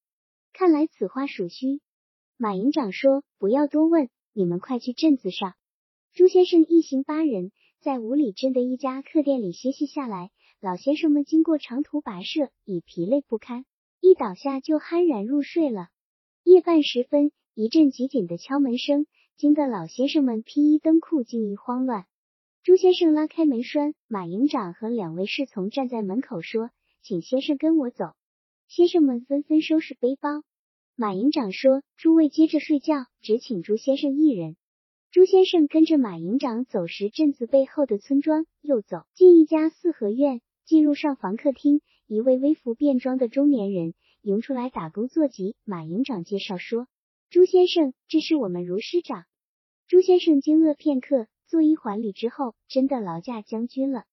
[0.52, 1.80] 看来此话属虚。”
[2.36, 5.54] 马营长说：“不要多问，你们快去镇子上。”
[6.14, 7.52] 朱先生一行八人
[7.86, 13.64] 在五里镇的一家客店里歇息下来，老先生们经过长途跋涉，已疲累不堪，
[14.02, 15.90] 一倒下就酣然入睡了。
[16.44, 19.06] 夜半时分，一阵急紧的敲门声
[19.38, 22.08] 惊得老先生们披衣登裤，惊疑慌乱。
[22.64, 26.72] 朱先生拉开门栓，马营长和两位侍从站在门口说
[27.06, 28.14] ：“请先生跟我走。”
[28.68, 30.42] 先生们纷纷收拾背包。
[30.96, 34.58] 马营长说：“诸位接着睡觉，只请朱先生一人。”
[35.16, 45.56] 朱先生跟着马营长走时，镇子背后的村庄又走进一家四合院，进入上房客厅，一位微服便装的中年人迎出来打工坐骑。
[45.64, 46.90] 马营长介绍说
[47.32, 49.24] ：“朱先生，这是我们卢师长。”
[49.88, 54.04] 朱先生惊愕片刻，作揖还礼之后，真的劳驾将军了。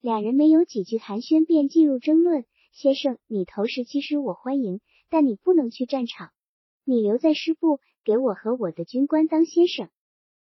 [0.00, 2.44] 两人没有几句寒暄，便进入争论
[2.74, 6.30] ：“先生，你投石其实我欢迎，但你不能去战场，
[6.82, 9.88] 你留在师部，给我和我的军官当先生。”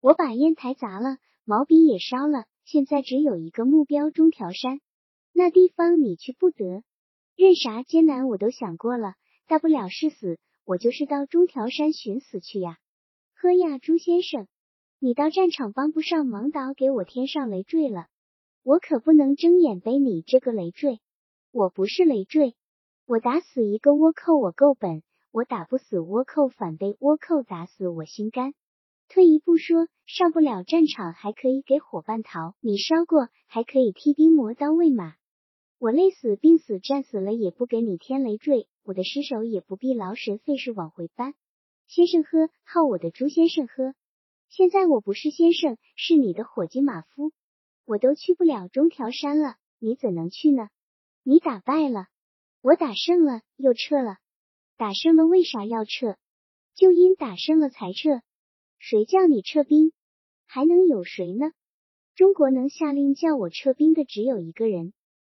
[0.08, 4.80] 我把烟台砸了，毛笔也烧了，现在只有一个目标：中条山。
[5.34, 6.86] 那地方你去不得，
[7.36, 9.16] 任啥艰难我都想过了，
[9.48, 12.78] 大不了是死，我就是到中条山寻死去呀！
[13.36, 14.48] 呵呀，朱先生，
[14.98, 18.08] 你到战场帮不上忙，倒给我添上累赘了。
[18.64, 21.02] 我可不能睁眼背你这个累赘。
[21.52, 22.56] 我不是累赘，
[23.06, 25.04] 我打死一个倭寇我够本，
[25.34, 28.54] 我打不死倭寇，反被倭寇打死我心甘。
[29.10, 35.16] 退一步说，上不了战场还可以给伙伴逃，你烧过还可以替兵磨刀喂马。
[35.80, 41.36] 我累死、病死、战死了，也不给你添累赘，我的尸首也不必劳神费事往回搬。
[41.88, 43.94] 先生喝，好我的朱先生喝。
[44.50, 47.32] 现在我不是先生，是你的伙计马夫，
[47.86, 50.70] 我都去不了中条山了，你怎能去呢？
[51.24, 52.08] 你打败了，
[52.62, 54.18] 我打胜了，又撤了。
[54.76, 56.18] 打胜了为啥要撤？
[56.76, 58.22] 就因打胜了才撤。
[58.80, 59.92] 谁叫你撤兵？
[60.46, 61.52] 还能有谁呢？
[62.16, 64.94] 中国能下令叫我撤兵的只有一个人。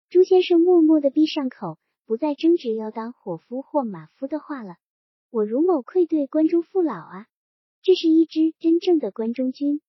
[0.10, 4.76] 朱先生默默的闭上口，不再争执要当伙夫或马夫的话了。
[5.30, 7.28] 我如某愧对关中父老啊！
[7.82, 9.82] 这是一支真正的关中军，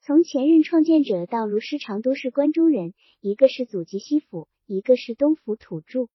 [0.00, 6.08] 从前任创建者到如师长都是关中人，一个是祖籍西府，一个是东府土著。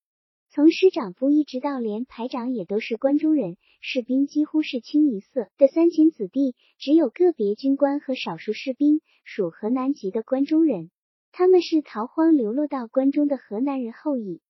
[0.52, 10.90] 从师长部一直到连排长也都是关中人，士兵几乎是清一色的三秦子弟，只有个别军官和少数士兵属河南籍的关中人，
[11.32, 14.42] 他们是逃荒流落到关中的河南人后裔。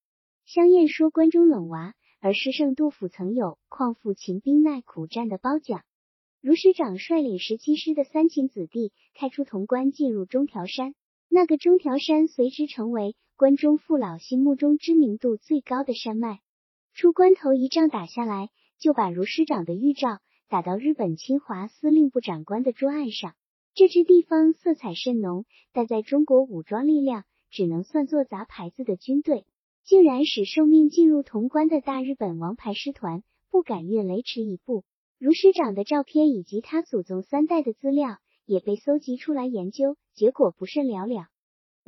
[0.46, 5.82] 香艳说关中冷娃，而诗圣杜甫曾有况复秦兵耐苦战的褒奖。
[6.42, 10.96] 如师长率领十七师的三秦子弟开出潼关，进入中条山。
[11.28, 16.42] 那个中条山随之成为关中父老心目中知名度最高的山脉。
[16.94, 20.20] 出关头一仗打下来，就把如师长的预兆
[20.50, 23.36] 打到日本侵华司令部长官的桌案上。
[23.74, 29.46] 这支地方色彩甚浓，但在中国武装力量只能算作杂牌子的军队，
[29.86, 34.84] 竟然使受命进入潼关的大日本王牌师团不敢越雷池一步。
[35.18, 41.28] 如师长的照片以及他祖宗三代的资料也被搜集出来研究，结果不甚了了。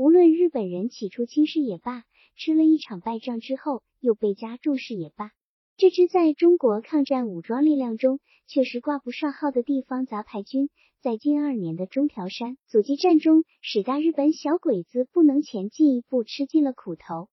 [0.02, 5.30] 无论日本人起初轻视也罢，吃了一场败仗之后又倍加重视也罢，
[5.78, 10.72] 这支在中国抗战武装力量中确实挂不上号的地方杂牌军，
[11.02, 17.30] 在近二年的中条山阻击战中，使大日本小鬼子不能前进一步，吃尽了苦头。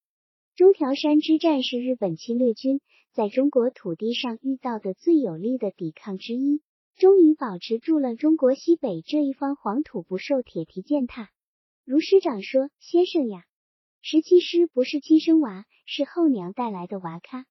[0.54, 2.82] 中条山之战是日本侵略军。
[3.14, 6.60] 在中国土地上遇到的最有力的抵抗之一，
[6.98, 11.30] 终于保持住了中国西北这一方黄土不受铁蹄践踏。
[11.90, 13.44] 如师长说：“先生呀，
[14.02, 17.46] 十七师不是亲生娃，是后娘带来的娃咖，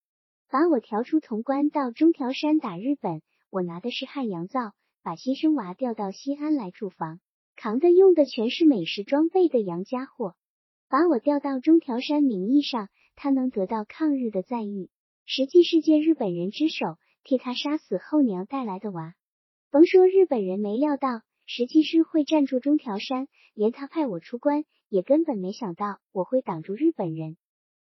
[0.47, 7.19] 把我调出潼关到中条山打日本，我拿的是汉阳造，把新生娃调到西安来驻防，
[7.55, 10.35] 扛的用的全是美式装备的洋家伙。
[10.87, 14.91] 把我调到中条山，名义上他能得到抗日的赞誉。”
[15.25, 19.15] 实际是借日本人之手替他杀死后娘带来的娃。
[19.71, 27.37] 甭说日本人没料到十七师会站住中条山，连他派我出关也根本没想到我会挡住日本人。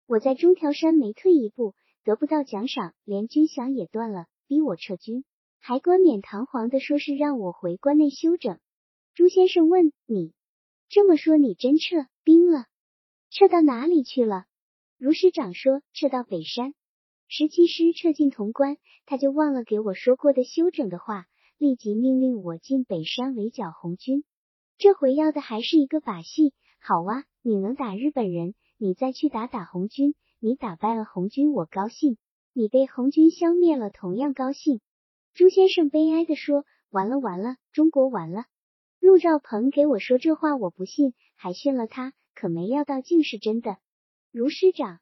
[0.06, 5.24] 我在中条山没退一步，得不到奖赏，连军饷也断了，逼我撤军，
[5.60, 8.58] 还冠冕堂皇的说是让我回关内休整。
[9.14, 10.34] 朱先生问你
[10.90, 12.66] 这么说，你真撤兵了？
[13.30, 14.44] 撤到哪里去了？
[14.98, 16.74] 如师长说，撤到北山。
[17.28, 21.24] 十七师撤进潼关，他就忘了给我说过的休整的话，
[21.59, 24.24] 立即命令我进北山围剿红军。
[24.76, 26.52] 这回要的还是一个把戏。
[26.80, 32.16] 好啊，你能打日本人，你再去打打红军，你打败了红军，我高兴；
[32.52, 34.80] 你被红军消灭了，同样高兴。
[35.32, 38.44] 朱先生悲哀地说：“完了完了，中国完了。”
[39.00, 43.78] 陆兆鹏给我说这话，我不信，还训了他，可没料到竟是真的。
[44.30, 45.00] 卢师长。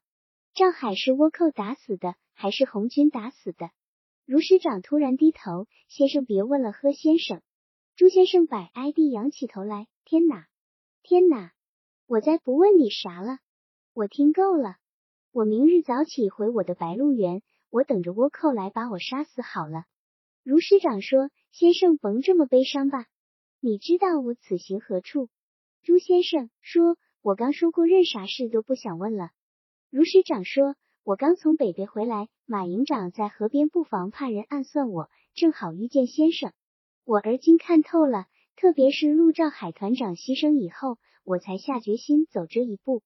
[0.55, 3.71] 赵海是倭寇打死的，还是红军打死的？
[4.25, 7.41] 如师长突然低头，先生别问了，喝先生。
[7.97, 10.47] 朱先生百哀地仰起头来，天哪，
[11.01, 11.51] 天哪！
[12.07, 13.39] 我再不问你啥了，
[13.93, 14.77] 我听够了。
[15.33, 19.83] 我明日早起回我的白鹿原，我等着倭寇来把我杀死好了。
[20.41, 23.07] 如师长说，先生甭这么悲伤吧，
[23.59, 25.27] 你知道我此行何处？
[25.81, 29.31] 朱先生说，我刚说过，任啥事都不想问了。
[29.89, 36.53] 如师长说：“我刚从北边回来，马营长在河边布防，怕人暗算我，正好遇见先生。
[37.03, 43.01] 我而今看透了，特别是陆兆海团长牺牲以后，我才下决心走这一步。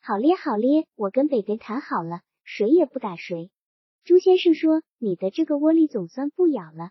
[0.00, 3.52] 好咧，好咧，我跟北边谈好了，谁也不打谁。”
[4.02, 6.90] 朱先生说：“你的这个窝里总算不咬了。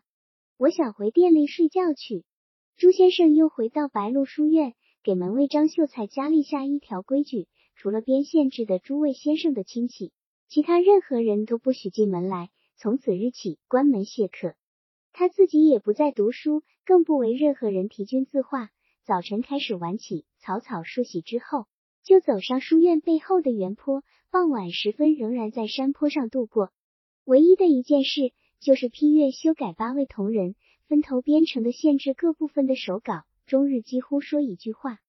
[0.55, 2.23] 我想回店里睡觉去。”
[2.77, 7.49] 朱先生又回到白鹿书院，给门卫张秀才家立下一条规矩。
[7.75, 10.13] 除了边限制的诸位先生的亲戚，
[10.49, 12.49] 其他任何人都不许进门来。
[12.77, 14.55] 从此日起，关门谢客。
[15.11, 18.69] 他自己也不再读书，更不为任何人提军字画。
[19.03, 21.65] 早晨开始晚起，草草梳洗之后，
[22.03, 24.03] 就走上书院背后的原坡。
[24.29, 26.71] 傍晚时分，仍然在山坡上度过。
[27.25, 30.55] 唯一的一件事，就是批阅、修改八位同仁
[30.87, 34.99] 分头编成的限制各部分的手稿，终日几乎说一句话。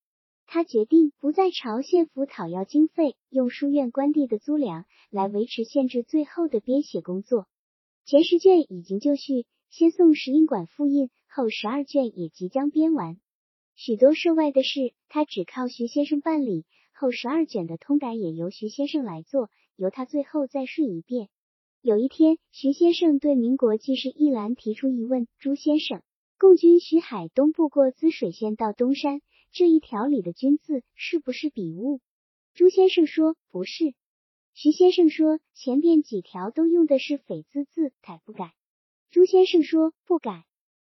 [0.50, 7.46] 他决定不再朝县府讨要经费，用书院官地的租粮来维持县志最后的编写工作。
[8.06, 13.20] 前十卷已经就绪，先送石印馆复印，后十二卷也即将编完。
[13.74, 21.28] 许多涉外的事，他只靠徐先生办理；后十二卷的通改也由徐先生来做，由他最后再顺一遍。
[21.82, 26.00] 有一天，徐先生对民国记事一栏提出疑问：“朱先生，
[26.38, 29.20] 共军徐海东部过滋水县到东山。”
[29.50, 32.00] 这一条里的“君”字是不是笔误？
[32.54, 33.94] 朱先生说不是。
[34.52, 38.52] 徐先生说前边几条都用的是“匪”字字，改不改？
[39.10, 40.44] 朱先生说不改。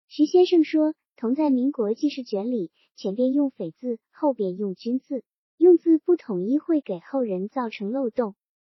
[0.06, 5.24] 徐先生说同在民国记事卷里，前边用“匪”字，后边用“君”字，
[5.56, 8.34] 用字不统一会给后人造成漏洞。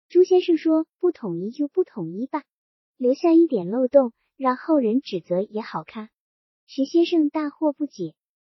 [0.07, 2.43] 朱先生说不统一就不统一吧，
[2.95, 6.09] 留下一点漏洞，让后人指责也好看。
[6.65, 8.15] 徐先生大惑不解。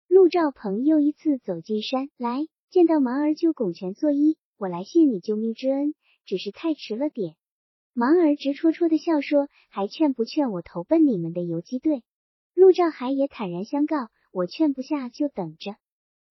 [0.08, 5.94] 陆兆鹏又一次走进山来，见到盲儿就拱拳作揖：“我来谢你救命之恩，
[6.26, 7.36] 只是太迟了点。”
[7.94, 12.04] 盲儿直戳戳的笑说：“还劝不劝我投奔你们的游击队？”
[12.56, 15.76] 陆兆海也坦然相告：“我劝不下，就等着。”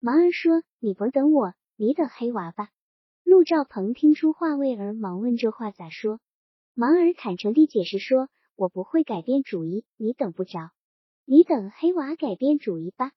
[0.01, 2.71] 盲儿说：“你甭等我，你等黑娃吧。”
[3.25, 6.19] 陆兆鹏听出话味儿，忙问：“这话咋说？”
[6.75, 10.71] 盲儿坦诚地解释说：“我不会改变主意，你等不着，
[11.25, 13.13] 你等黑娃改变主意吧。”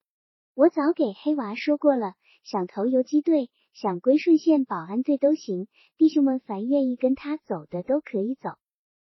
[0.60, 2.12] 我早给黑娃说过了，
[2.44, 5.68] 想投游击队，想归顺县保安队都行。
[5.96, 8.50] 弟兄们凡愿意跟他走的都可以走，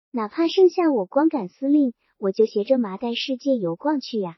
[0.10, 4.38] 哪怕剩下我光杆司令，我就携着麻袋世界游逛去呀，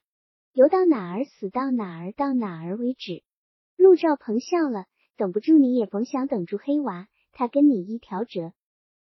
[0.51, 3.24] 游到哪儿死到哪儿，到哪儿为止。
[3.78, 4.84] 陆兆鹏笑了，
[5.16, 8.51] 等不住你也甭想等住黑娃，他跟你一条辙。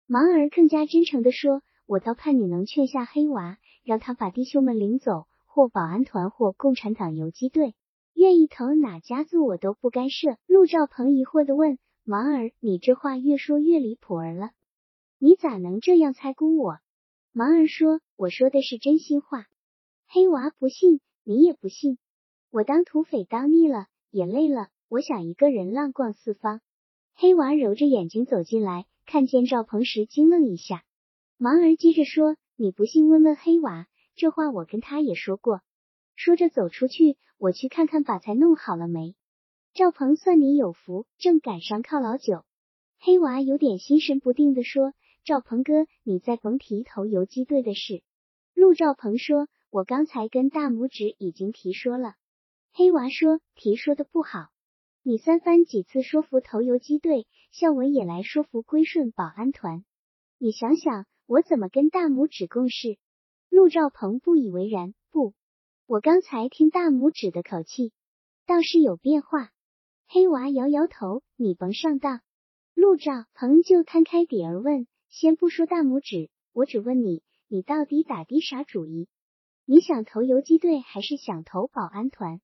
[0.07, 7.75] 盲儿更加真诚地说，我倒盼你能劝下黑娃，让他把弟兄们领走，或保安团，或共产党游击队。
[8.15, 10.37] 愿意投哪家子我都不干涉。
[10.47, 14.51] 陆兆鹏疑惑的问：“盲儿，你这话越说越离谱儿了，
[15.19, 16.79] 你咋能这样猜估我？”
[17.35, 19.47] 盲儿说：“我说的是真心话。”
[20.07, 21.97] 黑娃不信，你也不信。
[22.51, 26.61] 我当土匪当腻了，也累了，我想一个人浪逛四方。
[27.15, 30.85] 黑娃揉着眼睛走进来，看见赵鹏时惊愣一下。
[31.37, 35.59] 盲儿接着说：“你不信，问问黑娃，这话我跟他也说过。”
[36.15, 39.15] 说着走出去，我去看看把菜弄好了没。
[39.73, 42.45] 赵鹏算你有福，正赶上犒劳酒。
[42.97, 44.93] 黑娃有点心神不定的说
[45.25, 48.01] ：“赵鹏哥，你再甭提投游击队的事。”
[48.55, 52.15] 陆兆鹏说：“我刚才跟大拇指已经提说了。”
[52.71, 54.47] 黑娃说：“提说的不好，
[55.03, 59.83] 你三番几次说服投游击队，孝文也来说服归顺保安团，
[60.37, 62.97] 你想想我怎么跟大拇指共事？”
[63.51, 65.33] 陆兆鹏不以为然，不。
[65.87, 67.93] 我刚才听大拇指的口气，
[68.47, 69.51] 倒是有变化。
[70.07, 72.21] 黑娃摇摇头，你甭上当。
[72.73, 79.07] 陆兆鹏就摊开底儿问：先不说大拇指，我只问你，你到底打的啥主意？
[79.65, 82.41] 你想投游击队，还是想投保安团，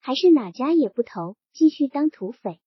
[0.00, 2.58] 还是哪家也不投，继续当土匪？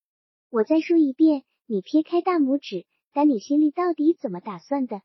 [0.50, 5.02] 我再说一遍，你撇开大拇指，但你心里到底怎么打算的？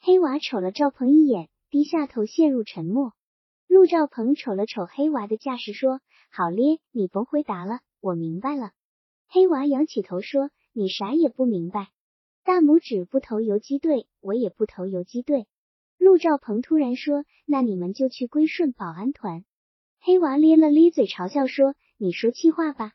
[0.00, 3.12] 黑娃瞅了赵鹏一眼，低下头，陷入沉默。
[3.68, 6.00] 陆兆鹏瞅了瞅黑娃的架势，说
[6.32, 8.72] ：“好咧，你甭回答了，我明白了。”
[9.28, 11.90] 黑娃仰起头说：“你啥也不明白。
[12.44, 15.46] 大拇指不投游击队，我也不投游击队。”
[15.98, 19.44] 陆兆鹏突然说：“那你们就去归顺保安团。”
[20.00, 22.92] 黑娃咧了咧嘴，嘲笑说：“你说气话吧？”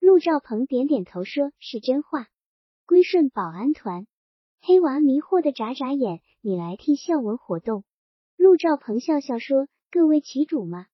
[0.00, 2.26] 陆兆鹏点点头，说是真话。
[2.84, 4.06] 归顺保安团，
[4.60, 7.84] 黑娃迷惑的眨眨眼：“你来替孝文活动？”
[8.36, 9.66] 陆兆鹏笑笑说。
[9.92, 10.86] 各为其主吗？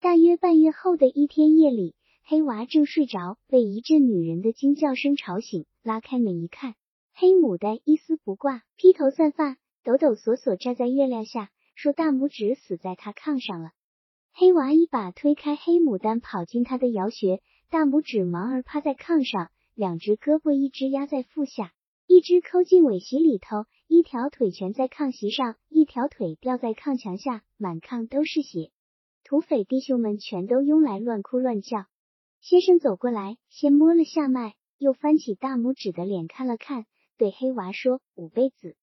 [0.00, 1.94] 大约半月后的一天夜里，
[2.24, 5.66] 黑娃正睡着，被一阵女人的惊叫声吵醒。
[5.82, 6.74] 拉开门一看，
[7.12, 13.72] 黑牡丹一丝不挂，披头散发，抖抖索索站在月亮下，说大拇指死在他炕上了。
[14.32, 17.42] 黑娃一把推开黑牡丹，跑进他的窑穴。
[17.68, 21.74] 大拇指忙儿趴在炕上，两只胳膊一只压在腹下，
[22.08, 23.66] 一只抠进尾席里头。
[23.86, 28.70] 一条腿蜷在炕席上，一条腿吊在炕墙下，满炕都是血。
[29.24, 31.84] 土匪弟兄们全都拥来乱哭乱叫。
[32.40, 36.86] 先生走过来，先摸了下脉，又翻起大拇指的脸看了看，
[37.18, 38.74] 对黑娃说：“五辈子。”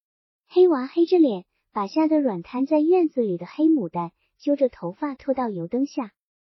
[0.48, 6.12] 黑娃黑着脸，把吓得软瘫在院子里的黑牡丹揪着头发拖到油灯下。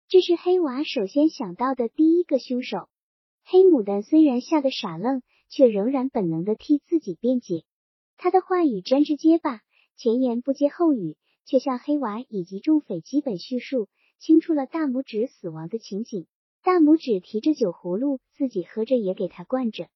[0.09, 2.87] 这是黑娃首先想到的第一个凶手。
[3.43, 7.63] 黑牡丹虽然吓得傻愣，却仍然本能的替自己辩解。
[8.17, 9.61] 他的话语沾着结巴，
[9.95, 13.89] 前言不接后语，却向黑娃以及众匪基本叙述
[14.19, 16.27] 清楚了大拇指死亡的情景。
[16.63, 19.87] 大拇指提着酒葫芦，自己喝着，也给他灌着。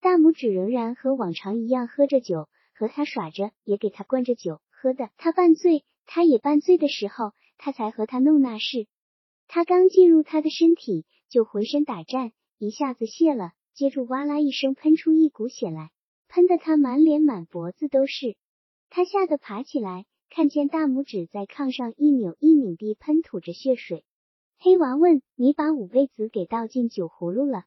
[0.00, 4.60] 大拇指仍然和往常一样喝着酒，和他耍着，也给他灌着酒。
[4.70, 8.86] 喝的他半醉，他也半醉的时候，他才和他弄那事。
[9.48, 15.90] 他刚进入他的身体，就浑身打颤，一下子泄了，接住哇啦一声喷出一股血来，
[16.28, 18.36] 喷得他满脸满脖子都是。
[18.88, 24.04] 他吓得爬起来，看见大拇指在炕上一扭一拧地喷吐着血水。
[24.58, 27.64] 黑娃问：“你把五味子给倒进酒葫芦了？”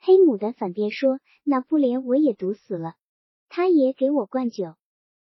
[0.00, 2.94] 黑牡丹反辩说：“那不连我也毒死了，
[3.50, 4.74] 他也给我灌酒。”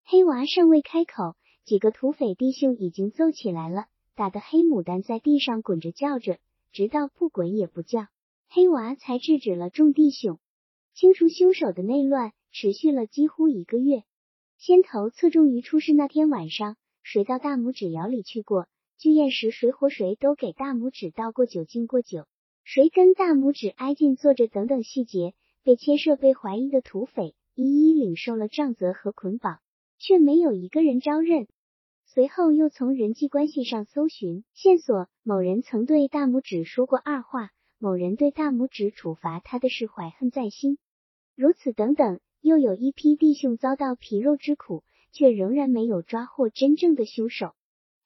[0.04, 6.40] 黑娃尚未开口，几个土匪弟兄已经揍起来了，打得黑牡丹在地上滚着叫着，
[6.72, 8.08] 直到不滚也不叫，
[8.56, 10.40] 黑娃才制止了众弟兄。
[10.94, 14.04] 清除凶手的内乱持续了几乎一个月，
[14.58, 22.28] 先头侧重于出事那天晚上，谁到大拇指窑里去过，聚宴时谁活谁都给大拇指倒过酒敬过酒，
[22.64, 25.34] 谁跟大拇指挨近坐着等等细节，
[25.66, 29.60] 被牵涉被怀疑的土匪一一领受了杖责和捆绑。
[30.00, 31.50] 却没有一个人招认。
[32.06, 40.78] 随后又从人际关系上搜寻线索，某人曾对大拇指说过二话，某人对大拇指处罚他的事怀恨在心，
[41.36, 42.20] 如此等等。
[42.42, 47.56] 又有一批弟兄遭到皮肉之苦，却仍然没有抓获真正的凶手。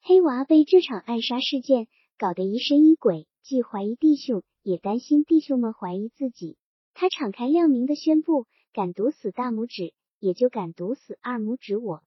[0.00, 6.56] 黑娃被这场暗杀事件搞得疑神疑鬼，既怀疑弟兄，也担心弟兄们怀疑自己。
[6.94, 9.92] 他敞开亮明的宣布：敢毒死大拇指。
[10.22, 12.02] 也就敢毒死二拇指我。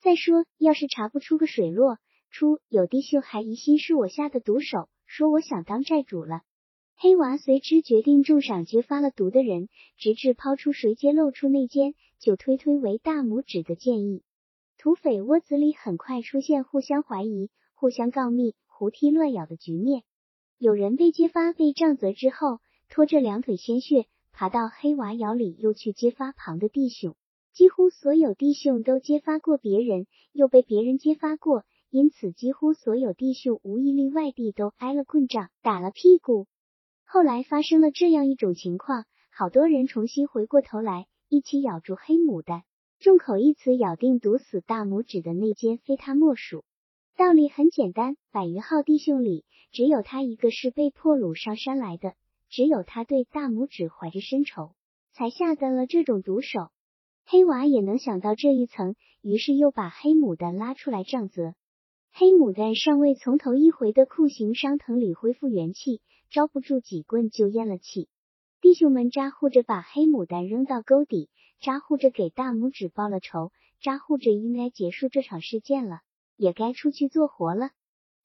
[0.00, 1.98] 再说，要是查不出个水落，
[2.30, 6.40] 出有弟兄还疑心是我下的毒手，说我想当债主了。
[7.02, 14.22] 黑娃随之决定重赏揭发了毒的人，直至抛出谁揭露出内奸，就推推为大拇指的建议。
[14.76, 20.02] 土匪窝子里很快出现互相怀疑、互相告密、胡踢乱咬的局面。
[20.58, 22.58] 有人被揭发被杖责之后，
[22.90, 27.16] 拖着两腿鲜血爬到黑娃窑里，又去揭发旁的弟兄。
[27.54, 36.46] 几乎所有弟兄都揭发过别人，又被别人揭发过，因此几乎所有弟兄无一例外地都挨了棍杖，打了屁股。
[37.12, 42.62] 后来发生了这样一种情况，好多人重新回过头来，一起咬住黑牡丹，
[43.00, 46.64] 众口一词咬定毒死大拇指的那间非他莫属。
[47.16, 52.14] 道理很简单，百余号弟兄里，只有他一个是被迫掳上山来的，
[52.48, 54.76] 只有他对大拇指怀着深仇，
[55.12, 56.68] 才下得了这种毒手。
[57.24, 61.54] 黑娃也能想到这一层，于是又把黑牡丹拉出来杖责。
[62.12, 68.08] 黑牡丹尚未从头一回的酷刑伤疼里恢复元气，招不住几棍就咽了气。
[68.60, 71.30] 弟兄们扎呼着把黑牡丹扔到沟底，
[71.60, 76.00] 扎呼着给大拇指报了仇，扎呼着应该结束这场事件了，
[76.36, 77.70] 也该出去做活了。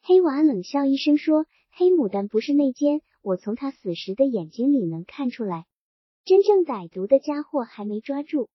[0.02, 5.66] 黑娃冷笑一声说：“黑牡丹不是内奸，我从他死时的眼睛里能看出来，
[6.26, 8.50] 真正歹毒的家伙还没抓住。”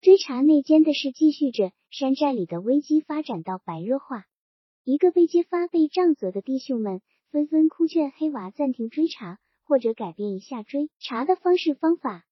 [0.00, 4.24] 追查内奸的事继续着，山寨里的危机发展到白热化。
[4.84, 12.26] 一个被揭发被杖责的弟兄们纷纷哭劝黑娃暂停追查，或者改变一下追查的方式方法。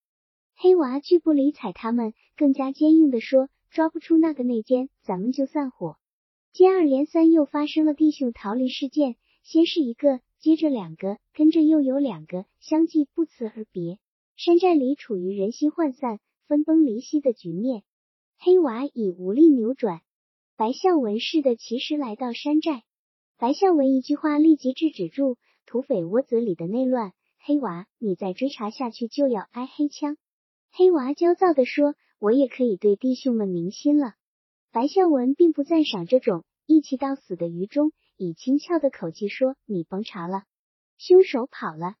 [0.55, 5.97] 黑娃拒不理睬他们，更加坚硬的说：“抓不出那个内奸，咱们就散伙。”
[6.53, 13.97] 接二连三又发生了弟兄逃离事件，先是一个，接着两个，跟着又有两个，相继不辞而别。
[14.35, 16.19] 山寨里处于人心涣散。
[16.45, 17.83] 分崩离析的局面，
[18.37, 20.01] 黑娃已无力扭转。
[20.63, 22.83] 白孝文似的骑师来到山寨，
[23.37, 25.35] 白孝文一句话立即制止住
[25.65, 27.11] 土匪窝子里的内乱。
[27.37, 30.15] 黑娃，你再追查下去就要挨黑枪。
[30.71, 34.13] 黑娃焦躁地说：“我也可以对弟兄们明心了。”
[34.71, 40.43] 白孝文并不赞赏这种义气到死的愚忠，以轻佻的口气说：“你甭查了，
[40.97, 41.95] 凶手跑了。”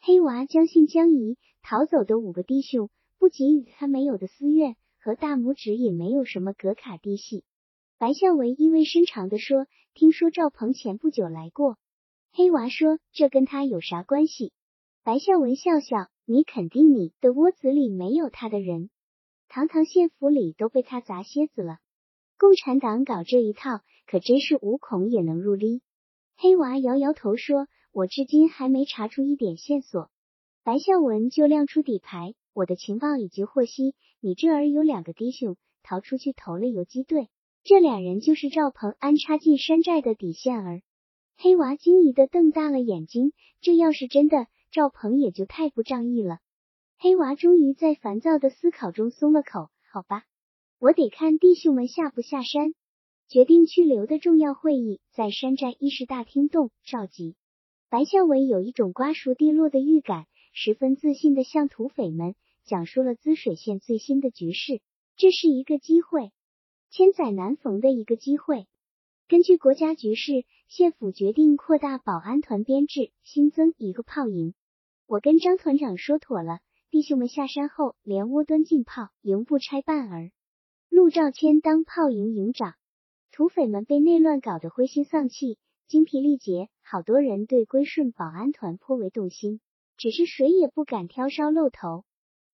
[0.00, 2.88] 黑娃将信将疑，逃走的五个弟兄。
[3.18, 7.44] 不仅与他没有的私怨，和大拇指也没有什么隔卡嫡系。
[7.98, 11.76] 白孝文意味深长的说：“听说赵鹏前不久来过。”
[12.30, 14.52] 黑娃说：“这跟他有啥关系？”
[15.02, 18.88] 白孝文笑笑：“你肯定你的窝子里没有他的人，
[19.48, 21.78] 堂堂县府里都被他砸蝎子了。
[22.38, 25.82] 共产党搞这一套，可真是无孔也能入哩。”
[26.38, 30.08] 黑娃摇摇头说：“我至今还没查出一点线索。”
[30.62, 32.34] 白孝文就亮出底牌。
[32.54, 37.28] 我的情报已经获悉，你这儿有两个弟兄逃出去投了游击队，
[37.68, 40.80] 这俩人就是赵鹏安插进山寨的底线儿。
[41.36, 46.38] 黑娃惊疑的瞪大了眼睛，这要是真的，赵鹏也就太不仗义了。
[46.98, 50.24] 黑娃终于在烦躁的思考中松了口，好吧，
[50.78, 52.72] 我得看弟兄们下不下山。
[53.28, 57.36] 决定去留的重要会议在山寨议事大厅洞召集。
[57.90, 64.80] 白孝文有一种瓜熟蒂落的预感，十分自信的向土匪们讲述了滋水县最新的局势。
[65.18, 66.32] 这是一个机会，
[66.90, 68.66] 千载难逢的一个机会。
[69.28, 74.54] 根据国家局势，县府决定扩大保安团编制，新增一个炮营。
[75.06, 76.60] 我跟张团长说妥了，
[76.90, 80.30] 弟兄们下山后连窝端进炮，营不拆半儿。
[80.88, 82.74] 陆兆谦当炮营营长，
[83.30, 85.58] 土匪们被内乱搞得灰心丧气。
[85.86, 89.60] 精疲力竭，好多人对归顺保安团颇为动心，
[89.96, 92.04] 只是谁也不敢挑梢露头。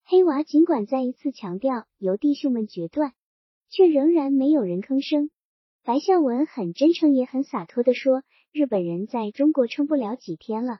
[0.05, 3.13] 黑娃尽管再一次强调由弟兄们决断，
[3.75, 5.29] 却仍然没有人吭声。
[5.83, 8.23] 白孝文很真诚也很洒脱的说
[8.53, 10.79] ：“日本人在中国撑不了几天了，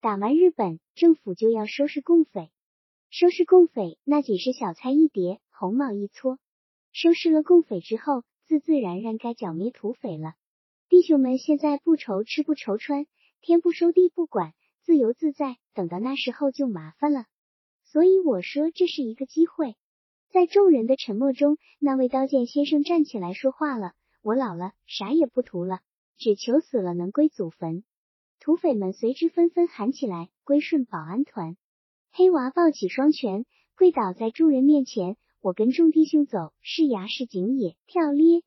[0.00, 2.50] 打完日本政府就要收拾共匪，
[3.10, 6.40] 收拾共匪那仅是小菜一碟，红帽一撮。
[6.90, 10.34] 收拾了共匪之后，自自然然该剿灭土匪了。”
[10.90, 13.06] 弟兄们，现在不愁吃不愁穿，
[13.40, 15.58] 天不收地不管，自由自在。
[15.74, 17.26] 等到那时候就麻烦了。
[17.84, 19.76] 所以我说这是一个机会。
[20.32, 23.92] 在众人的沉默中，那位刀剑先生站起来说话了
[24.24, 25.80] ：“我老了，啥也不图了，
[26.16, 27.84] 只求死了能归祖坟。”
[28.40, 31.58] 土匪们随之纷纷喊起来：“归顺保安团！”
[32.12, 33.44] 黑娃抱起双拳，
[33.76, 38.40] 跪倒在众人面前：“我跟众弟兄走，是牙是井也，跳咧。”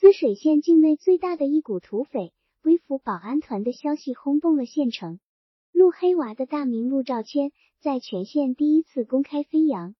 [0.00, 5.20] 滋水县境内最大的一股土匪归服保安团的消息轰动了县城。
[5.70, 9.94] 陆黑娃的大名陆兆谦在全县第一次公开飞扬。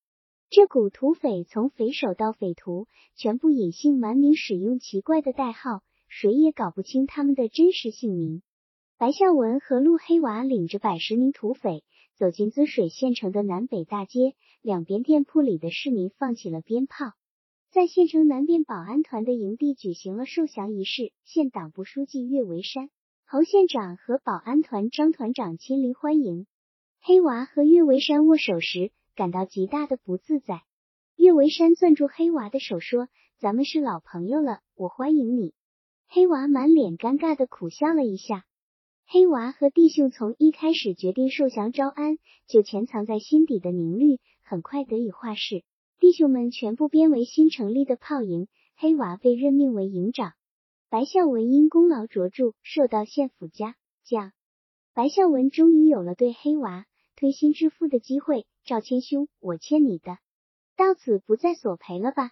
[0.53, 8.43] 这股土匪从匪首到匪徒，全部隐姓埋名，使用奇怪的代号，谁也搞不清他们的真实姓名。
[8.99, 11.85] 白孝文和陆黑娃领着百十名土匪
[12.17, 17.13] 走进滋水县城的南北大街，两边店铺里的市民放起了鞭炮。
[17.71, 22.91] 在县城南边保安团的营地举行了受降仪式，县党部书记岳维山、
[23.25, 26.49] 侯县长和保安团张团长亲临欢迎。
[27.01, 30.63] 黑娃和岳维山握手时感到极大的不自在。
[31.17, 33.09] 岳维山攥住黑娃的手说
[33.39, 35.55] ：“咱们是老朋友了，我欢迎你。”
[36.09, 38.45] 黑娃满脸尴尬的苦笑了一下。
[39.07, 45.63] 黑娃和弟兄从一开始决定受降招安，就潜藏在心底的凝虑，很快得以化释。
[45.99, 50.33] 弟兄们全部编为新成立的炮营，黑娃被任命为营长。
[50.89, 54.33] 白孝文因功劳卓著，受到县府嘉奖。
[54.95, 58.47] 白孝文终于有了对黑娃推心置腹的机会。
[58.65, 60.19] 赵谦兄，我欠你的，
[60.77, 62.29] 到此不再索赔了吧？